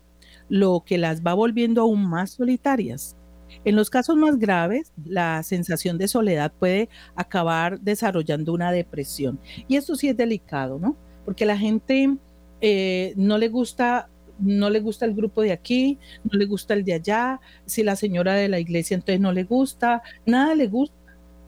[0.48, 3.16] lo que las va volviendo aún más solitarias.
[3.64, 9.40] En los casos más graves, la sensación de soledad puede acabar desarrollando una depresión.
[9.68, 10.96] Y eso sí es delicado, ¿no?
[11.24, 12.16] Porque la gente
[12.60, 16.84] eh, no le gusta no le gusta el grupo de aquí, no le gusta el
[16.84, 20.94] de allá, si la señora de la iglesia entonces no le gusta, nada le gusta.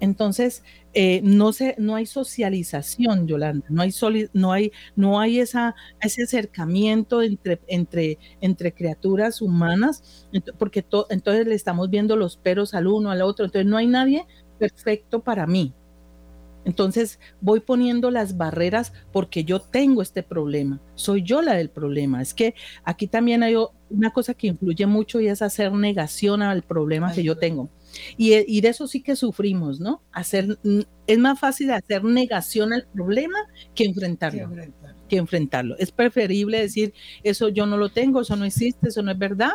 [0.01, 0.63] Entonces,
[0.95, 3.93] eh, no, se, no hay socialización, Yolanda, no hay,
[4.33, 11.55] no hay, no hay esa, ese acercamiento entre, entre, entre criaturas humanas, porque entonces le
[11.55, 14.27] estamos viendo los peros al uno, al otro, entonces no hay nadie
[14.59, 15.75] perfecto para mí.
[16.69, 22.21] Entonces voy poniendo las barreras porque yo tengo este problema, soy yo la del problema.
[22.21, 22.55] Es que
[22.85, 23.55] aquí también hay
[23.89, 27.71] una cosa que influye mucho y es hacer negación al problema que yo tengo.
[28.19, 30.03] Y, de eso sí que sufrimos, ¿no?
[30.13, 30.59] Hacer,
[31.07, 33.39] es más fácil hacer negación al problema
[33.75, 34.51] que enfrentarlo,
[35.09, 35.75] que enfrentarlo.
[35.79, 39.53] Es preferible decir, eso yo no lo tengo, eso no existe, eso no es verdad.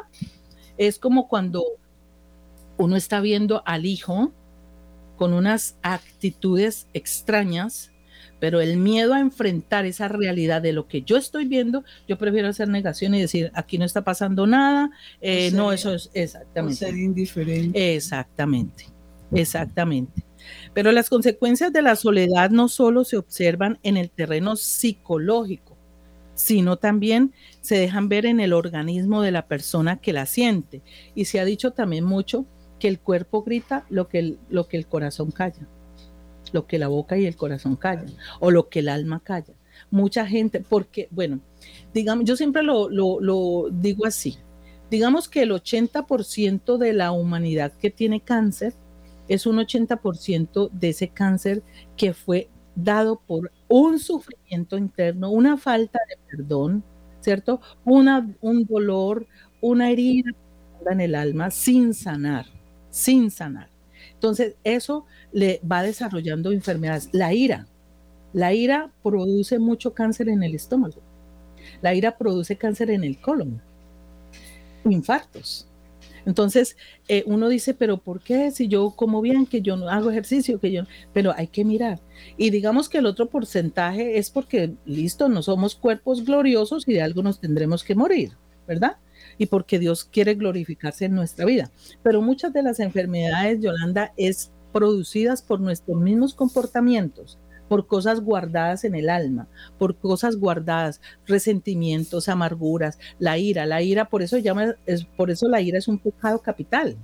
[0.80, 1.64] Es como cuando
[2.78, 4.34] uno está viendo al hijo
[5.24, 7.94] con unas actitudes extrañas
[8.42, 12.50] pero el miedo a enfrentar esa realidad de lo que yo estoy viendo, yo prefiero
[12.50, 16.76] hacer negación y decir, aquí no está pasando nada, eh, no, eso es exactamente.
[16.76, 17.96] ser indiferente.
[17.96, 18.88] Exactamente,
[19.32, 20.26] exactamente.
[20.74, 25.78] Pero las consecuencias de la soledad no solo se observan en el terreno psicológico,
[26.36, 27.32] sino también
[27.62, 30.82] se dejan ver en el organismo de la persona que la siente.
[31.16, 32.46] Y se ha dicho también mucho
[32.84, 35.66] que el cuerpo grita lo que lo que el corazón calla
[36.52, 39.54] lo que la boca y el corazón callan, o lo que el alma calla.
[39.92, 41.40] Mucha gente, porque, bueno,
[41.94, 44.38] digamos, yo siempre lo, lo, digo así,
[44.90, 48.74] digamos que el 80% de la humanidad que tiene cáncer
[49.28, 51.64] es un 80% de ese cáncer
[51.98, 56.84] que fue dado por un sufrimiento interno, una falta de perdón,
[57.22, 57.62] ¿cierto?
[57.86, 59.26] Una, un dolor,
[59.62, 60.32] una herida
[60.86, 62.46] en el alma sin sanar,
[62.94, 63.70] sin sanar.
[64.14, 67.10] Entonces, eso le va desarrollando enfermedades.
[67.12, 67.68] La ira.
[68.34, 71.02] La ira produce mucho cáncer en el estómago.
[71.82, 73.60] La ira produce cáncer en el colon.
[74.86, 75.68] Infartos.
[76.26, 76.78] Entonces,
[77.08, 78.52] eh, uno dice, pero ¿por qué?
[78.52, 82.00] Si yo como bien, que yo no hago ejercicio, que yo, pero hay que mirar.
[82.38, 87.02] Y digamos que el otro porcentaje es porque, listo, no somos cuerpos gloriosos y de
[87.02, 88.34] algo nos tendremos que morir,
[88.68, 88.98] ¿verdad?
[89.44, 91.70] Y porque Dios quiere glorificarse en nuestra vida.
[92.02, 98.84] Pero muchas de las enfermedades, Yolanda, es producidas por nuestros mismos comportamientos por cosas guardadas
[98.84, 99.48] en el alma,
[99.80, 105.48] por cosas guardadas, resentimientos, amarguras, la ira, la ira, por eso llama, es, por eso
[105.48, 106.98] la ira es un pecado capital,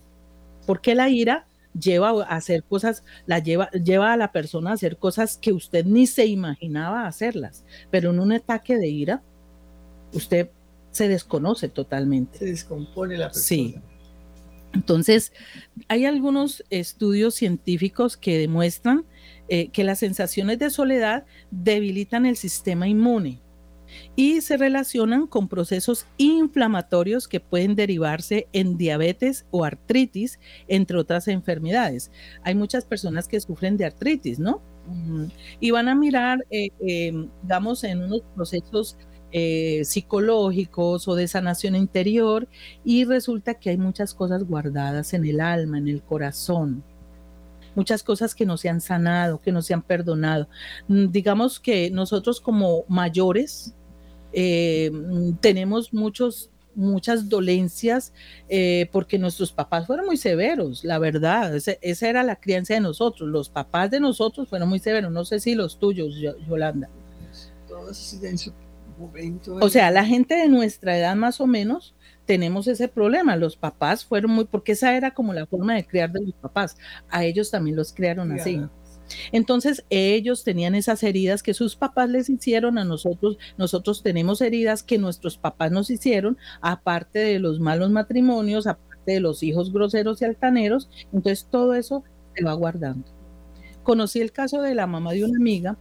[0.68, 4.98] porque la ira lleva a hacer cosas, la lleva, lleva a la persona a hacer
[4.98, 9.24] cosas que usted ni se imaginaba hacerlas, pero en un ataque de ira,
[10.14, 10.50] usted
[10.92, 12.40] se desconoce totalmente.
[12.40, 13.44] Se descompone la persona.
[13.44, 13.76] Sí.
[14.74, 15.34] Entonces,
[15.88, 19.06] hay algunos estudios científicos que demuestran
[19.48, 23.42] eh, que las sensaciones de soledad debilitan el sistema inmune
[24.16, 31.28] y se relacionan con procesos inflamatorios que pueden derivarse en diabetes o artritis, entre otras
[31.28, 32.12] enfermedades.
[32.44, 34.62] Hay muchas personas que sufren de artritis, ¿no?
[35.60, 38.98] Y van a mirar, eh, em, digamos, en unos procesos
[39.32, 42.48] eh, psicológicos o de sanación interior
[42.84, 46.84] y resulta que hay muchas cosas guardadas en el alma, en el corazón.
[47.76, 50.50] Muchas cosas que no se han sanado, que no se han perdonado.
[50.88, 53.76] Mm, digamos que nosotros como mayores
[54.34, 54.92] eh,
[55.42, 58.14] tenemos muchos muchas dolencias
[58.48, 63.28] eh, porque nuestros papás fueron muy severos, la verdad, esa era la crianza de nosotros,
[63.30, 66.16] los papás de nosotros fueron muy severos, no sé si los tuyos,
[66.48, 66.90] Yolanda.
[67.68, 67.98] Todos
[69.62, 73.36] O sea, la gente de nuestra edad más o menos tenemos ese problema.
[73.36, 76.78] Los papás fueron muy, porque esa era como la forma de criar de los papás.
[77.10, 78.62] A ellos también los criaron así.
[79.32, 83.38] Entonces ellos tenían esas heridas que sus papás les hicieron a nosotros.
[83.58, 89.20] Nosotros tenemos heridas que nuestros papás nos hicieron, aparte de los malos matrimonios, aparte de
[89.20, 90.90] los hijos groseros y altaneros.
[91.14, 92.04] Entonces todo eso
[92.36, 93.08] se va guardando.
[93.84, 95.78] Conocí el caso de la mamá de una amiga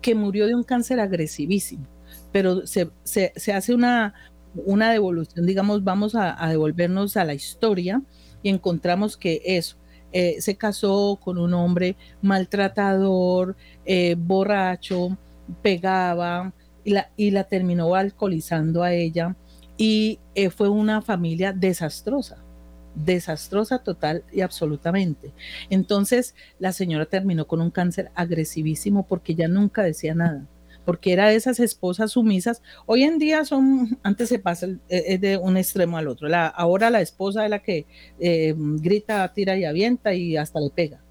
[0.00, 1.86] que murió de un cáncer agresivísimo,
[2.32, 4.14] pero se, se hace una,
[4.54, 8.02] una devolución, digamos, vamos a, devolvernos a la historia
[8.42, 9.76] y encontramos que eso,
[10.12, 15.16] eh, se casó con un hombre maltratador, eh, borracho,
[15.62, 16.52] pegaba
[16.84, 19.36] y la, y la, terminó alcoholizando a ella
[19.76, 22.38] y eh, fue una familia desastrosa
[22.94, 25.32] desastrosa total y absolutamente.
[25.70, 30.46] Entonces la señora terminó con un cáncer agresivísimo porque ya nunca decía nada
[30.84, 32.62] porque era de esas esposas sumisas.
[32.86, 36.28] Hoy en día son, antes se pasa es de un extremo al otro.
[36.28, 37.86] La, ahora la esposa es la que
[38.18, 41.02] eh, grita, tira y avienta y hasta le pega.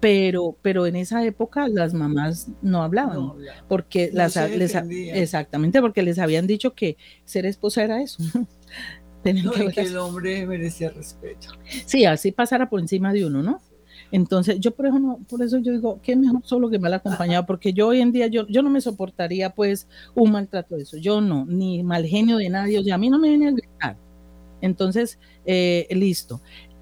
[0.00, 3.34] Pero, pero en esa época las mamás no hablaban,
[3.68, 8.22] porque las, exactamente, porque les habían dicho que ser esposa era eso.
[9.22, 11.48] que el hombre merecía respeto.
[11.86, 13.60] Sí, así pasara por encima de uno, ¿no?
[14.12, 17.46] Entonces, yo por eso, no, por eso yo digo, que mejor solo que mal acompañado,
[17.46, 20.96] porque yo hoy en día, yo, yo no me soportaría pues un maltrato de eso,
[20.96, 23.52] yo no, ni mal genio de nadie, o sea, a mí no me viene a
[23.52, 23.96] gritar.
[24.60, 26.40] Entonces, eh, listo.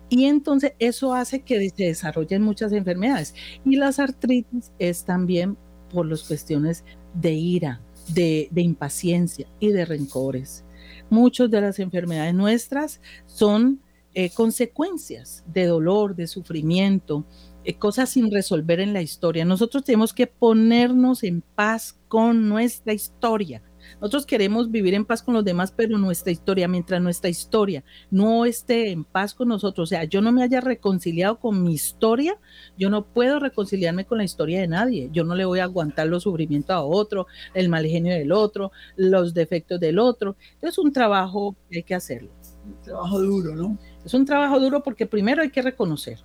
[0.09, 3.35] Y entonces eso hace que se desarrollen muchas enfermedades.
[3.64, 5.57] Y las artritis es también
[5.93, 6.83] por las cuestiones
[7.14, 7.81] de ira,
[8.14, 10.64] de, de impaciencia y de rencores.
[11.11, 13.81] Muchas de las enfermedades nuestras son
[14.20, 17.24] eh, consecuencias de dolor, de sufrimiento,
[17.62, 19.44] eh, cosas sin resolver en la historia.
[19.44, 23.62] Nosotros tenemos que ponernos en paz con nuestra historia.
[24.00, 28.44] Nosotros queremos vivir en paz con los demás, pero nuestra historia, mientras nuestra historia no
[28.44, 32.37] esté en paz con nosotros, o sea, yo no me haya reconciliado con mi historia,
[32.77, 35.10] yo no puedo reconciliarme con la historia de nadie.
[35.12, 38.73] Yo no le voy a aguantar los sufrimientos a otro, el mal genio del otro,
[38.96, 40.35] los defectos del otro.
[40.60, 42.33] Es un trabajo que hay que hacerlo.
[42.66, 43.79] Un trabajo duro, ¿no?
[44.05, 46.19] Es un trabajo duro porque primero hay que reconocer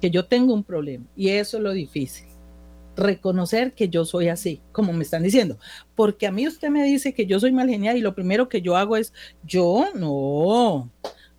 [0.00, 2.26] que yo tengo un problema y eso es lo difícil.
[2.96, 5.58] Reconocer que yo soy así, como me están diciendo.
[5.94, 8.60] Porque a mí usted me dice que yo soy mal genial y lo primero que
[8.60, 9.12] yo hago es,
[9.44, 10.90] yo no,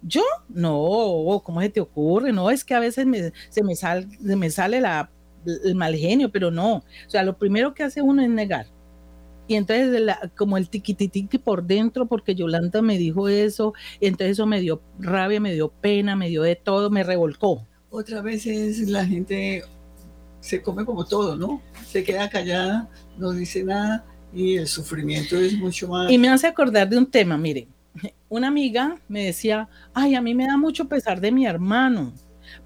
[0.01, 2.31] yo no, ¿cómo se te ocurre?
[2.31, 3.05] No, es que a veces
[3.49, 5.11] se, me sale, me sale la,
[5.45, 6.75] el mal genio, pero no.
[6.75, 8.67] O sea, lo primero que hace uno es negar
[9.49, 14.45] y entonces como el tiquititiqui por dentro, porque Yolanda me dijo eso, y entonces eso
[14.45, 17.65] me dio rabia, me dio pena, me dio de todo, me revolcó.
[17.89, 19.63] Otra vez es la gente
[20.39, 21.63] se come como todo, ¿no?
[21.87, 26.11] Se queda callada, no dice nada y el sufrimiento es mucho más.
[26.11, 27.67] Y me hace acordar de un tema, mire,
[28.29, 32.13] una amiga me decía, ay, a mí me da mucho pesar de mi hermano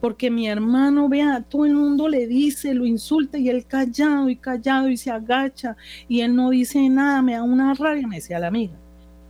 [0.04, 4.36] porque mi hermano, vea, todo el mundo le dice, lo insulta y él callado y
[4.36, 5.78] callado y se agacha
[6.10, 8.74] y él no dice nada, me da una rabia, me decía la amiga.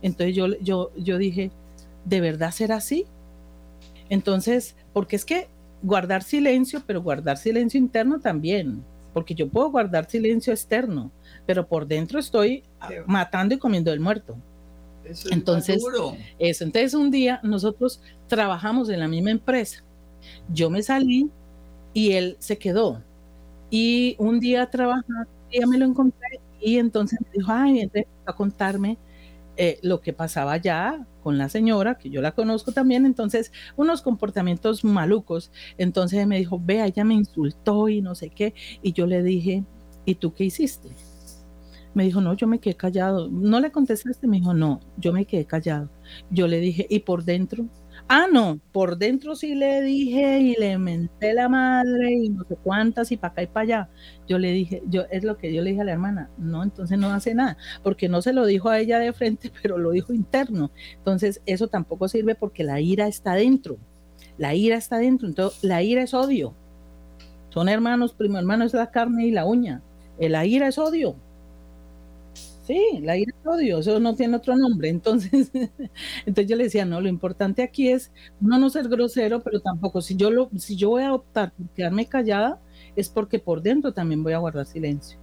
[0.02, 1.52] Entonces yo, yo, yo dije,
[2.04, 3.06] ¿de verdad será así?
[4.08, 5.46] Entonces, porque es que
[5.80, 11.12] guardar silencio, pero guardar silencio interno también, porque yo puedo guardar silencio externo,
[11.46, 12.64] pero por dentro estoy
[13.06, 14.36] matando y comiendo el muerto.
[15.30, 15.80] entonces,
[16.40, 16.64] eso.
[16.64, 19.83] Entonces, un día nosotros trabajamos en la misma empresa.
[20.52, 21.30] Yo me salí
[21.92, 23.02] y él se quedó.
[23.70, 28.32] Y un día trabajando, día me lo encontré y entonces me dijo, ay, entonces a
[28.34, 28.98] contarme
[29.56, 34.02] eh, lo que pasaba ya con la señora, que yo la conozco también, entonces unos
[34.02, 35.50] comportamientos malucos.
[35.78, 38.54] Entonces me dijo, vea, ella me insultó y no sé qué.
[38.82, 39.64] Y yo le dije,
[40.04, 40.90] ¿y tú qué hiciste?
[41.94, 43.28] Me dijo, no, yo me quedé callado.
[43.30, 45.88] No le contestaste, me dijo, no, yo me quedé callado.
[46.30, 47.66] Yo le dije, ¿y por dentro?
[48.06, 52.56] Ah, no, por dentro sí le dije y le menté la madre y no sé
[52.62, 53.88] cuántas y para acá y para allá.
[54.28, 56.98] Yo le dije, yo es lo que yo le dije a la hermana, no, entonces
[56.98, 60.12] no hace nada, porque no se lo dijo a ella de frente, pero lo dijo
[60.12, 60.70] interno.
[60.98, 63.78] Entonces eso tampoco sirve porque la ira está dentro.
[64.36, 66.54] La ira está dentro, entonces la ira es odio.
[67.48, 69.82] Son hermanos, primo hermano es la carne y la uña.
[70.18, 71.16] La ira es odio.
[72.64, 74.88] Sí, la ira odio, eso no tiene otro nombre.
[74.88, 75.50] Entonces,
[76.26, 78.10] entonces yo le decía, no, lo importante aquí es
[78.40, 81.68] no no ser grosero, pero tampoco, si yo, lo, si yo voy a optar por
[81.70, 82.58] quedarme callada,
[82.96, 85.18] es porque por dentro también voy a guardar silencio.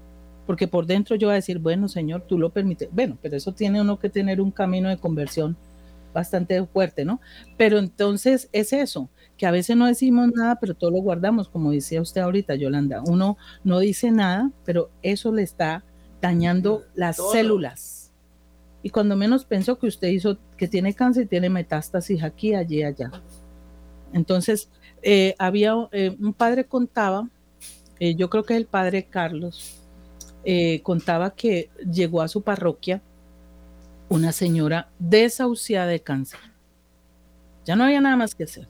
[0.46, 2.90] Porque por dentro yo voy a decir, bueno, Señor, tú lo permites.
[2.92, 5.58] Bueno, pero eso tiene uno que tener un camino de conversión
[6.14, 7.22] bastante fuerte, ¿no?
[7.58, 11.72] Pero entonces es eso, que a veces no decimos nada, pero todo lo guardamos, como
[11.72, 13.02] decía usted ahorita, Yolanda.
[13.08, 15.84] Uno no dice nada, pero eso le está
[16.22, 18.12] dañando las células.
[18.84, 23.12] Y cuando menos pensó que usted hizo, que tiene cáncer, tiene metástasis aquí, allí, allá.
[24.14, 24.70] Entonces,
[25.02, 27.28] eh, había eh, un padre contaba,
[28.00, 29.78] eh, yo creo que es el padre Carlos,
[30.82, 33.00] contaba que llegó a su parroquia
[34.10, 36.40] una señora desahuciada de cáncer.
[37.64, 38.68] Ya no había nada más que hacer.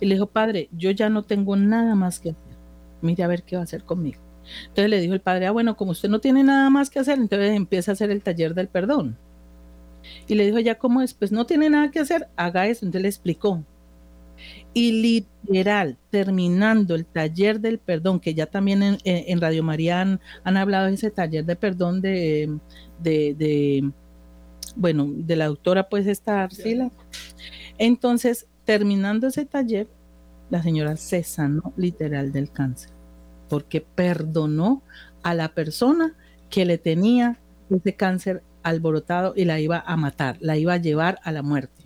[0.00, 2.56] Y le dijo, padre, yo ya no tengo nada más que hacer.
[3.02, 4.29] Mire a ver qué va a hacer conmigo.
[4.68, 7.18] Entonces le dijo el padre, ah, bueno, como usted no tiene nada más que hacer,
[7.18, 9.16] entonces empieza a hacer el taller del perdón.
[10.26, 12.84] Y le dijo, ya cómo es, pues no tiene nada que hacer, haga eso.
[12.84, 13.64] Entonces le explicó.
[14.72, 20.86] Y literal, terminando el taller del perdón, que ya también en, Radio María han, hablado
[20.86, 22.58] de ese taller de perdón de,
[24.76, 26.90] bueno, de la doctora, pues esta Arcila.
[27.76, 29.88] Entonces, terminando ese taller,
[30.48, 32.99] la señora se sanó literal del cáncer
[33.50, 34.82] porque perdonó
[35.22, 36.16] a la persona
[36.48, 37.38] que le tenía
[37.68, 41.84] ese cáncer alborotado y la iba a matar, la iba a llevar a la muerte.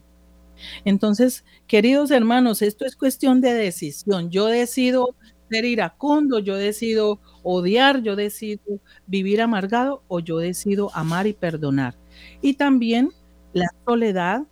[0.85, 4.31] Entonces, queridos hermanos, esto es cuestión de decisión.
[4.31, 5.17] Yo decido
[5.51, 8.63] ser iracundo, yo decido odiar, yo decido
[9.07, 11.95] vivir amargado o yo decido amar y perdonar.
[12.41, 13.11] Y también
[13.53, 14.43] la soledad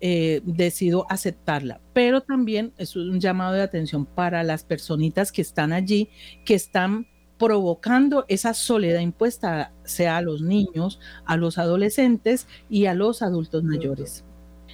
[0.00, 1.80] eh, decido aceptarla.
[1.92, 6.08] Pero también es un llamado de atención para las personitas que están allí,
[6.44, 7.06] que están
[7.38, 13.64] provocando esa soledad impuesta, sea a los niños, a los adolescentes y a los adultos
[13.64, 14.24] mayores.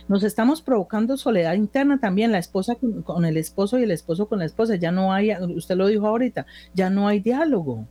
[0.08, 4.28] Nos estamos provocando soledad interna también, la esposa con, con el esposo y el esposo
[4.28, 4.76] con la esposa.
[4.76, 7.86] Ya no hay, usted lo dijo ahorita, ya no hay diálogo.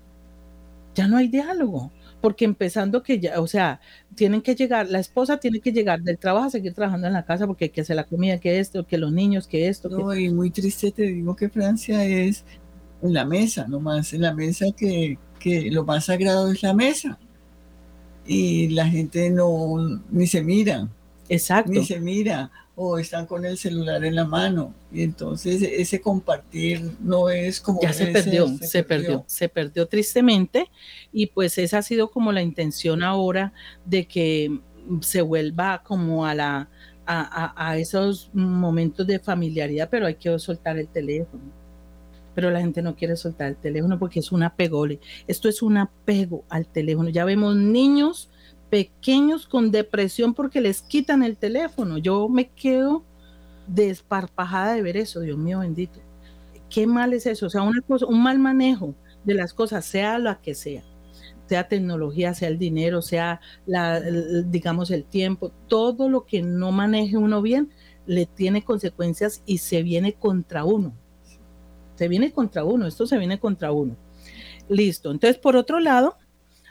[0.94, 1.92] Ya no hay diálogo
[2.24, 3.82] porque empezando que ya, o sea,
[4.16, 7.26] tienen que llegar, la esposa tiene que llegar del trabajo a seguir trabajando en la
[7.26, 10.16] casa porque hay que hacer la comida, que esto, que los niños, que esto.
[10.16, 12.46] y muy triste te digo que Francia es
[13.02, 17.20] en la mesa, nomás, en la mesa que, que lo más sagrado es la mesa.
[18.26, 20.88] Y la gente no, ni se mira.
[21.28, 21.74] Exacto.
[21.74, 24.74] Ni se mira o están con el celular en la mano.
[24.92, 27.82] Y entonces ese compartir no es como...
[27.82, 29.24] Ya se perdió, se, perdió.
[29.28, 30.70] se perdió tristemente.
[31.12, 33.54] Y pues esa ha sido como la intención ahora
[33.86, 34.60] de que
[35.02, 36.70] se vuelva como a la...
[37.06, 41.42] A, a esos momentos de familiaridad, pero hay que soltar el teléfono
[42.34, 44.88] pero la gente no quiere soltar el teléfono porque es un apego.
[45.28, 47.10] Esto es un apego al teléfono.
[47.10, 48.30] Ya vemos niños
[48.74, 52.00] pequeños con depresión porque les quitan el teléfono.
[52.00, 53.04] Yo me quedo
[53.68, 56.00] desparpajada de ver eso, Dios mío bendito.
[56.72, 58.96] Qué mal es eso, o sea, una cosa, un mal manejo
[59.26, 60.82] de las cosas, sea lo que sea,
[61.46, 67.16] sea tecnología, sea el dinero, sea la, digamos el tiempo, todo lo que no maneje
[67.16, 67.70] uno bien
[68.08, 70.96] le tiene consecuencias y se viene contra uno.
[71.94, 73.96] Se viene contra uno, esto se viene contra uno.
[74.68, 75.12] Listo.
[75.12, 76.18] Entonces, por otro lado,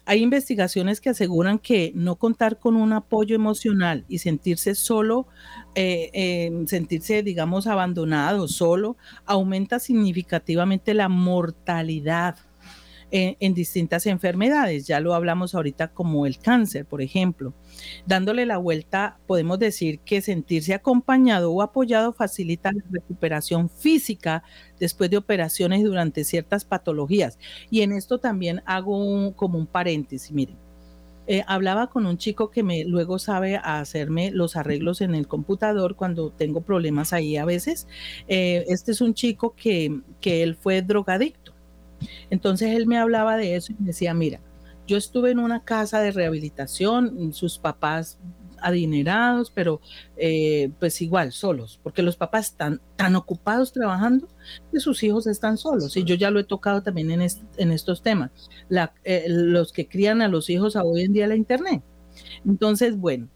[0.05, 5.27] hay investigaciones que aseguran que no contar con un apoyo emocional y sentirse solo,
[5.75, 8.97] eh, sentirse, digamos, abandonado, solo,
[9.27, 12.37] aumenta significativamente la mortalidad.
[13.13, 14.87] En, distintas enfermedades.
[14.87, 17.55] Ya lo hablamos ahorita como el cáncer, por ejemplo.
[18.07, 24.43] Dándole la vuelta, podemos decir que sentirse acompañado o apoyado facilita la recuperación física
[24.81, 27.39] después de operaciones durante ciertas patologías.
[27.71, 30.57] Y en esto también hago como un paréntesis, miren.
[31.29, 35.95] Eh, hablaba con un chico que me luego sabe hacerme los arreglos en el computador
[35.95, 37.87] cuando tengo problemas ahí a veces.
[38.27, 41.52] Eh, este es un chico que, que él fue drogadicto
[42.31, 44.41] entonces él me hablaba de eso y me decía, mira,
[44.87, 48.19] yo estuve en una casa de rehabilitación, sus papás
[48.63, 49.81] adinerados, pero
[50.17, 54.29] eh, pues igual solos, porque los papás están tan ocupados trabajando
[54.71, 55.97] que sus hijos están solos.
[55.97, 57.27] Y yo ya lo he tocado también en,
[57.57, 58.31] en estos temas,
[59.05, 61.83] eh, los que crían a los hijos a hoy en día la internet.
[62.45, 63.29] Entonces, bueno,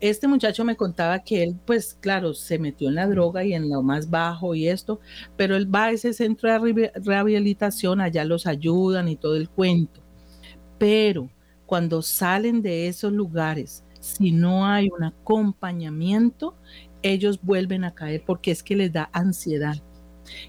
[0.00, 3.68] este muchacho me contaba que él, pues claro, se metió en la droga y en
[3.68, 5.00] lo más bajo y esto,
[5.36, 10.02] pero él va a ese centro de rehabilitación, allá los ayudan y todo el cuento.
[10.78, 11.30] Pero
[11.64, 16.54] cuando salen de esos lugares, si no hay un acompañamiento,
[17.02, 19.76] ellos vuelven a caer porque es que les da ansiedad.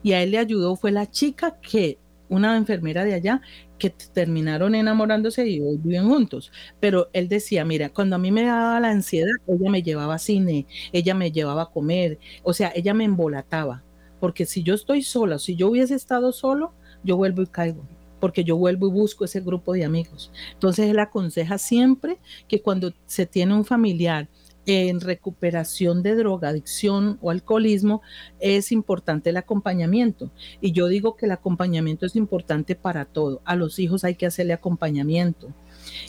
[0.04, 2.00] Y a él le ayudó fue la chica que
[2.30, 3.42] una enfermera de allá
[3.78, 6.52] que terminaron enamorándose y hoy viven juntos.
[6.80, 10.20] Pero él decía, mira, cuando a mí me daba la ansiedad, ella me llevaba a
[10.20, 13.84] cine, ella me llevaba a comer, o sea, ella me embolataba.
[14.20, 16.74] Porque si yo estoy sola, si yo hubiese estado solo,
[17.04, 17.86] yo vuelvo y caigo
[18.20, 20.32] porque yo vuelvo y busco ese grupo de amigos.
[20.54, 24.28] Entonces él aconseja siempre que cuando se tiene un familiar
[24.68, 28.02] en recuperación de drogadicción o alcoholismo,
[28.40, 30.30] es importante el acompañamiento.
[30.60, 33.42] Y yo digo que el acompañamiento es importante para todo.
[33.46, 35.48] A los hijos hay que hacerle acompañamiento.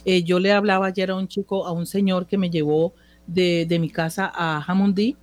[0.05, 2.95] Eh, yo le hablaba ayer a un chico, a un señor que me llevó
[3.29, 5.17] de, mi casa a Hammondí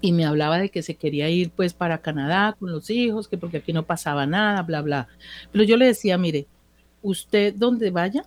[0.00, 3.38] y me hablaba de que se quería ir pues para Canadá con los hijos, que
[3.38, 5.06] porque aquí no pasaba nada, bla, bla.
[5.52, 6.48] Pero yo le decía, mire,
[7.00, 8.24] usted donde vaya,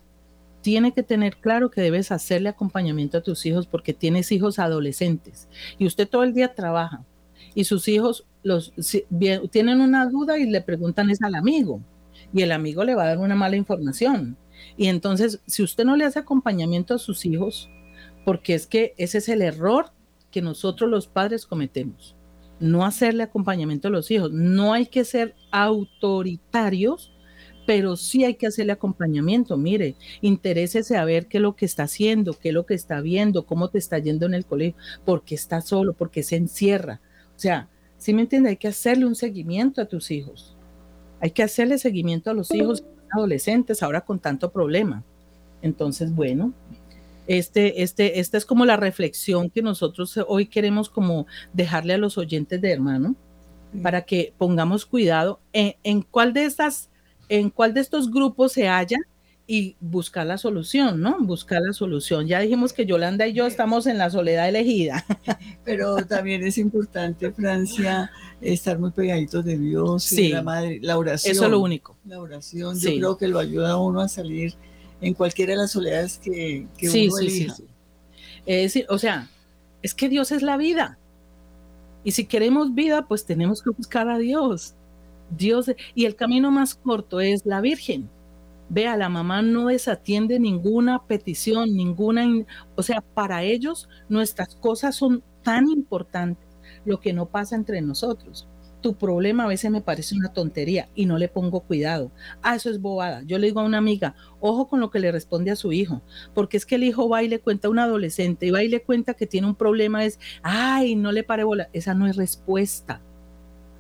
[0.68, 5.48] tiene que tener claro que debes hacerle acompañamiento a tus hijos porque tienes hijos adolescentes
[5.78, 7.06] y usted todo el día trabaja
[7.56, 8.74] y sus hijos los
[9.50, 11.80] tienen una duda y le preguntan es al amigo
[12.34, 14.36] y el amigo le va a dar una mala información.
[14.76, 17.70] Y entonces, si usted no le hace acompañamiento a sus hijos,
[18.26, 19.92] porque es que ese es el error
[20.32, 22.18] que nosotros los padres cometemos,
[22.60, 24.34] no hacerle acompañamiento a los hijos.
[24.34, 27.14] No hay que ser autoritarios
[27.68, 29.58] pero sí hay que hacerle acompañamiento.
[29.58, 33.02] Mire, interésese a ver qué es lo que está haciendo, qué es lo que está
[33.02, 36.38] viendo, cómo te está yendo en el colegio, por qué está solo, por qué se
[36.38, 37.02] encierra.
[37.36, 38.52] O sea, ¿sí me entiende?
[38.52, 40.56] Hay que hacerle un seguimiento a tus hijos.
[41.20, 45.04] Hay que hacerle seguimiento a los hijos adolescentes ahora con tanto problema.
[45.62, 46.54] Entonces, bueno,
[47.28, 52.18] este, este, esta es como la reflexión que nosotros hoy queremos como dejarle a los
[52.18, 53.18] oyentes de hermano
[53.84, 56.90] para que pongamos cuidado en, en cuál de estas
[57.30, 58.98] en cuál de estos grupos se halla
[59.50, 61.18] y buscar la solución, ¿no?
[61.22, 62.28] Buscar la solución.
[62.28, 65.06] Ya dijimos que Yolanda y yo estamos en la soledad elegida.
[65.64, 68.12] Pero también es importante, Francia,
[68.42, 71.32] estar muy pegaditos de Dios, sí, la, madre, la oración.
[71.32, 71.98] Eso es lo único.
[72.06, 74.54] La oración, yo creo que lo ayuda a uno a salir
[75.00, 77.56] en cualquiera de las soledades que, que sí, uno elija.
[77.56, 77.66] Sí,
[78.46, 79.30] es decir, o sea,
[79.82, 80.98] es que Dios es la vida.
[82.04, 84.76] Y si queremos vida, pues tenemos que buscar a Dios.
[85.30, 88.10] Dios, y el camino más corto es la Virgen.
[88.70, 92.26] Vea, la mamá no desatiende ninguna petición, ninguna,
[92.76, 96.46] o sea, para ellos nuestras cosas son tan importantes,
[96.84, 98.48] lo que no pasa entre nosotros.
[98.82, 102.12] Tu problema a veces me parece una tontería y no le pongo cuidado.
[102.42, 103.24] Ah, eso es bobada.
[103.26, 106.02] Yo le digo a una amiga, ojo con lo que le responde a su hijo,
[106.34, 108.68] porque es que el hijo va y le cuenta a un adolescente y va y
[108.68, 111.70] le cuenta que tiene un problema, es, ay, no le pare bola.
[111.74, 113.02] Esa no es respuesta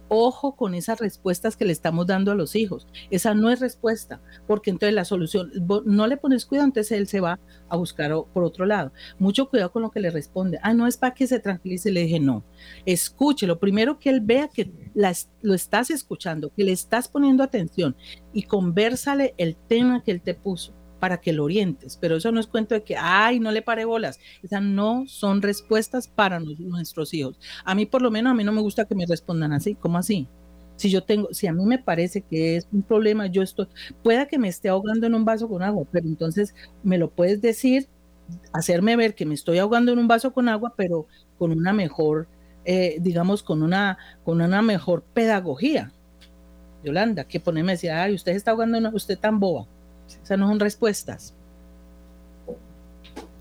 [0.10, 2.88] ojo con esas respuestas que le estamos dando a los hijos.
[3.10, 5.52] Esa no es respuesta, porque entonces la solución,
[5.86, 7.40] no le pones cuidado, entonces él se va
[7.70, 8.92] a buscar por otro lado.
[9.20, 10.60] Mucho cuidado con lo que le responde.
[10.62, 11.92] Ah, no es para que se tranquilice.
[11.92, 12.44] Le dije, no,
[12.86, 13.48] escuche.
[13.48, 14.72] Lo primero que él vea que
[15.42, 17.96] lo estás escuchando, que le estás poniendo atención
[18.34, 22.40] y conversale el tema que él te puso para que lo orientes, pero eso no
[22.40, 24.20] es cuento de que, ay, no le pare bolas.
[24.44, 27.40] Esas no son respuestas para nuestros hijos.
[27.64, 29.76] A mí, por lo menos, a mí no me gusta que me respondan así.
[29.76, 30.28] ¿Cómo así?
[30.76, 33.68] Si yo tengo, si a mí me parece que es un problema, yo estoy,
[34.04, 37.42] pueda que me esté ahogando en un vaso con agua, pero entonces me lo puedes
[37.42, 37.88] decir,
[38.54, 41.08] hacerme ver que me estoy ahogando en un vaso con agua, pero
[41.40, 42.28] con una mejor,
[42.66, 45.92] eh, digamos, con una, con una mejor pedagogía.
[46.84, 49.68] Yolanda, que ponerme a decir, ay, usted está ahogando, usted tan boba
[50.08, 51.34] sea, no son respuestas.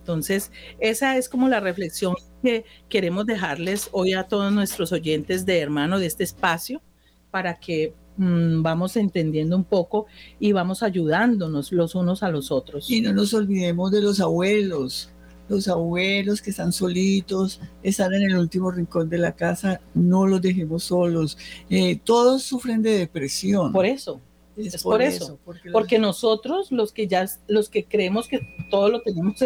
[0.00, 5.58] Entonces, esa es como la reflexión que queremos dejarles hoy a todos nuestros oyentes de
[5.58, 6.80] hermano de este espacio
[7.32, 10.06] para que mm, vamos entendiendo un poco
[10.38, 12.88] y vamos ayudándonos los unos a los otros.
[12.88, 15.10] Y no nos olvidemos de los abuelos,
[15.48, 20.40] los abuelos que están solitos, están en el último rincón de la casa, no los
[20.40, 21.36] dejemos solos.
[21.68, 23.72] Eh, todos sufren de depresión.
[23.72, 24.20] Por eso,
[24.56, 25.38] es, por, eso,
[25.72, 28.40] porque, nosotros los que ya los que creemos que
[28.70, 29.36] todo lo tenemos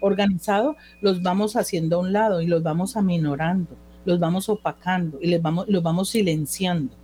[0.00, 5.28] organizado, los vamos haciendo a un lado y los vamos aminorando, los vamos opacando y
[5.28, 6.94] les vamos los vamos silenciando.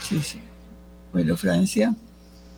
[0.00, 0.40] Sí, sí.
[1.12, 1.94] Bueno, Francia,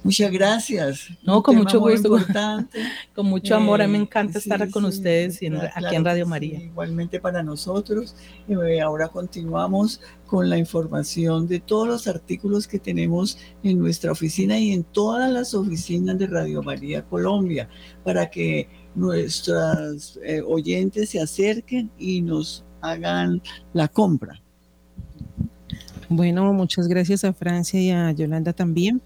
[0.04, 1.08] Muchas gracias.
[1.22, 2.10] No, con mucho gusto.
[3.14, 3.80] con mucho amor.
[3.80, 5.40] a mí me eh, encanta estar con ustedes
[5.74, 6.60] aquí en Radio María.
[6.60, 8.14] igualmente para nosotros.
[8.46, 14.58] Y ahora continuamos con la información de todos los artículos que tenemos en nuestra oficina
[14.58, 17.70] y en todas las oficinas de Radio María Colombia,
[18.04, 23.40] para que nuestros eh, oyentes se acerquen y nos hagan
[23.72, 24.38] la compra.
[26.10, 29.00] Bueno, muchas gracias a Francia y a Yolanda también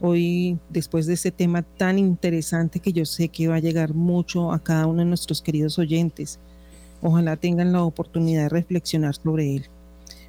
[0.00, 4.52] hoy después de este tema tan interesante que yo sé que va a llegar mucho
[4.52, 6.38] a cada uno de nuestros queridos oyentes.
[7.02, 9.66] Ojalá tengan la oportunidad de reflexionar sobre él.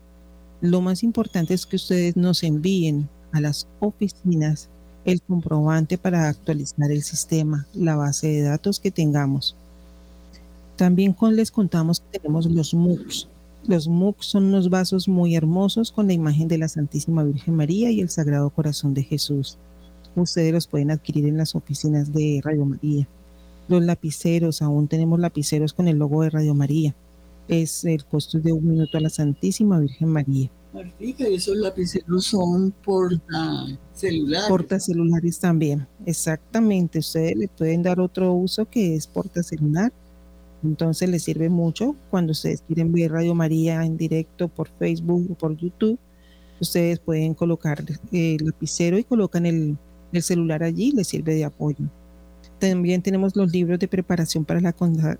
[0.61, 4.69] Lo más importante es que ustedes nos envíen a las oficinas
[5.03, 9.55] el comprobante para actualizar el sistema, la base de datos que tengamos.
[10.76, 13.28] También les contamos que tenemos los MOOCs,
[13.68, 17.91] los MOOC son unos vasos muy hermosos con la imagen de la Santísima Virgen María
[17.91, 19.57] y el Sagrado Corazón de Jesús.
[20.16, 23.07] Ustedes los pueden adquirir en las oficinas de Radio María.
[23.68, 26.95] Los lapiceros, aún tenemos lapiceros con el logo de Radio María.
[27.47, 30.49] Es el costo de un minuto a la Santísima Virgen María.
[30.74, 34.49] Martica, esos lapiceros son portacelulares.
[34.49, 36.99] Portacelulares también, exactamente.
[36.99, 39.91] Ustedes le pueden dar otro uso que es portacelular
[40.66, 45.36] entonces les sirve mucho cuando ustedes quieren ver Radio María en directo por Facebook o
[45.36, 45.99] por YouTube.
[46.59, 49.78] Ustedes pueden colocar el lapicero y colocan el,
[50.11, 51.86] el celular allí, les sirve de apoyo.
[52.59, 54.74] También tenemos los libros de preparación para la,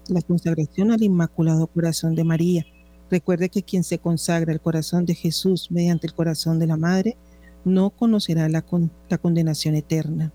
[0.08, 2.66] la consagración al Inmaculado Corazón de María.
[3.12, 7.18] Recuerde que quien se consagra al corazón de Jesús mediante el corazón de la Madre
[7.66, 8.64] no conocerá la,
[9.10, 10.32] la condenación eterna.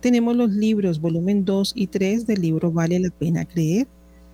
[0.00, 3.86] Tenemos los libros volumen 2 y 3 del libro Vale la pena creer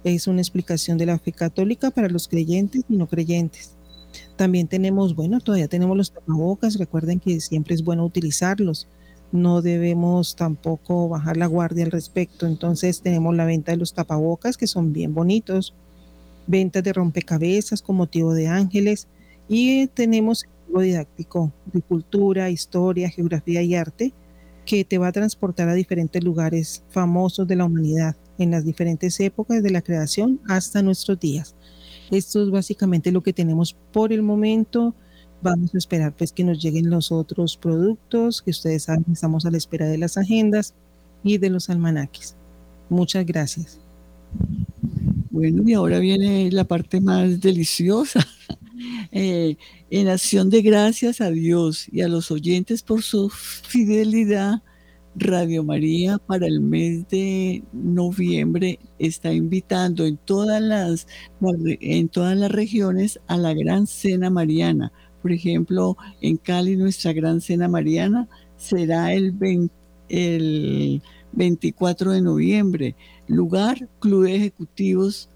[0.05, 3.75] es una explicación de la fe católica para los creyentes y no creyentes.
[4.37, 8.87] También tenemos, bueno, todavía tenemos los tapabocas, recuerden que siempre es bueno utilizarlos,
[9.33, 14.57] no debemos tampoco bajar la guardia al respecto, entonces tenemos la venta de los tapabocas
[14.57, 15.75] que son bien bonitos,
[16.47, 19.07] ventas de rompecabezas con motivo de ángeles.
[19.49, 24.13] Y tenemos el libro didáctico de cultura, historia, geografía y arte
[24.65, 29.19] que te va a transportar a diferentes lugares famosos de la humanidad en las diferentes
[29.21, 31.55] épocas de la creación hasta nuestros días.
[32.11, 34.95] Esto es básicamente lo que tenemos por el momento.
[35.43, 39.51] Vamos a esperar pues que nos lleguen los otros productos, que ustedes saben, estamos a
[39.51, 40.75] la espera de las agendas
[41.23, 42.37] y de los almanaques.
[42.89, 43.79] Muchas gracias.
[45.31, 48.27] Bueno, y ahora viene la parte más deliciosa.
[49.11, 49.57] Eh,
[49.91, 54.63] en acción de gracias a Dios y a los oyentes por su fidelidad,
[55.19, 61.09] Radio María para el mes de noviembre está invitando en todas las,
[61.41, 64.93] en todas las regiones a la Gran Cena Mariana.
[65.21, 69.35] Por ejemplo, en Cali nuestra Gran Cena Mariana será el,
[70.09, 71.03] el
[71.33, 72.95] 24 de noviembre.
[73.27, 75.29] Lugar, Club de Ejecutivos,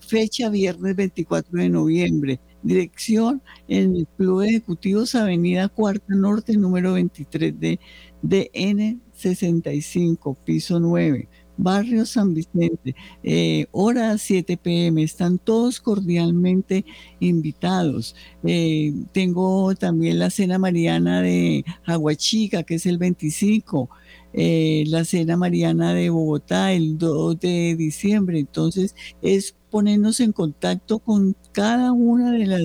[0.00, 2.40] fecha viernes 24 de noviembre.
[2.62, 7.80] Dirección en el Club Ejecutivos, Avenida Cuarta Norte, número 23 de
[8.22, 15.02] DN65, piso 9, Barrio San Vicente, eh, hora 7 pm.
[15.02, 16.84] Están todos cordialmente
[17.20, 18.14] invitados.
[18.44, 23.90] Eh, tengo también la cena mariana de Aguachica, que es el 25.
[24.34, 28.38] Eh, la cena mariana de Bogotá el 2 de diciembre.
[28.38, 32.62] Entonces, es ponernos en contacto con cada una de las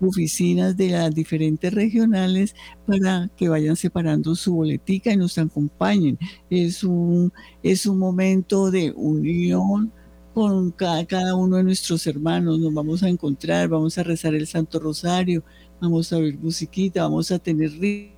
[0.00, 2.54] oficinas de las diferentes regionales
[2.86, 6.18] para que vayan separando su boletica y nos acompañen.
[6.50, 7.32] Es un,
[7.62, 9.92] es un momento de unión
[10.34, 14.78] con cada, uno de nuestros hermanos, nos vamos a encontrar, vamos a rezar el Santo
[14.78, 15.42] Rosario,
[15.80, 18.14] vamos a ver musiquita, vamos a tener rifas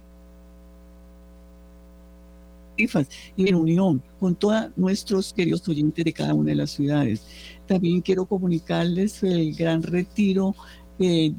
[3.37, 7.22] y en unión con todos nuestros queridos oyentes de cada una de las ciudades.
[7.66, 10.55] También quiero comunicarles el gran retiro
[10.99, 11.33] eh,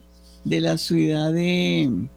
[0.44, 2.08] de la ciudad de,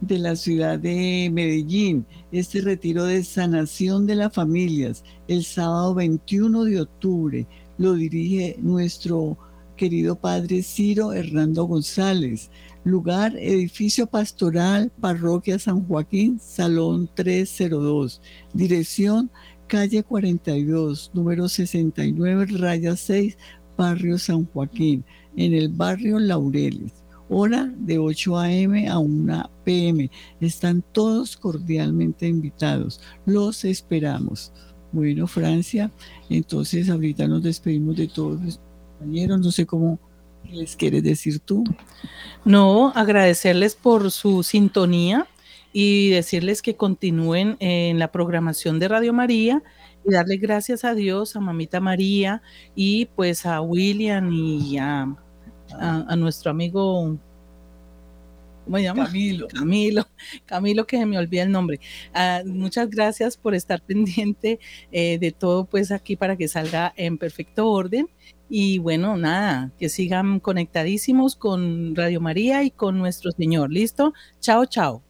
[0.00, 6.64] de la ciudad de Medellín, este retiro de sanación de las familias, el sábado 21
[6.64, 7.46] de octubre,
[7.78, 9.38] lo dirige nuestro
[9.76, 12.50] querido padre Ciro Hernando González.
[12.82, 18.20] Lugar, edificio pastoral, parroquia San Joaquín, salón 302.
[18.54, 19.30] Dirección,
[19.68, 23.38] calle 42, número 69, raya 6,
[23.76, 25.04] barrio San Joaquín,
[25.36, 28.88] en el barrio Laureles hora de 8 a.m.
[28.88, 30.10] a 1 p.m.
[30.40, 33.00] Están todos cordialmente invitados.
[33.26, 34.52] Los esperamos.
[34.92, 35.90] Bueno, Francia,
[36.30, 38.60] entonces ahorita nos despedimos de todos los
[38.98, 39.40] compañeros.
[39.40, 39.98] No sé cómo
[40.50, 41.64] les quieres decir tú.
[42.44, 45.26] No, agradecerles por su sintonía
[45.72, 49.62] y decirles que continúen en la programación de Radio María
[50.06, 52.42] y darle gracias a Dios, a Mamita María
[52.74, 55.14] y pues a William y a
[55.72, 57.16] a, nuestro amigo
[58.64, 59.06] ¿cómo se llama?
[59.06, 59.48] Camilo.
[59.48, 60.06] Camilo,
[60.46, 61.80] Camilo que me olvida el nombre.
[62.12, 64.58] Ah, muchas gracias por estar pendiente
[64.92, 68.08] eh, de todo pues aquí para que salga en perfecto orden.
[68.50, 73.70] Y bueno, nada, que sigan conectadísimos con Radio María y con nuestro Señor.
[73.70, 74.14] ¿Listo?
[74.40, 75.07] Chao, chao.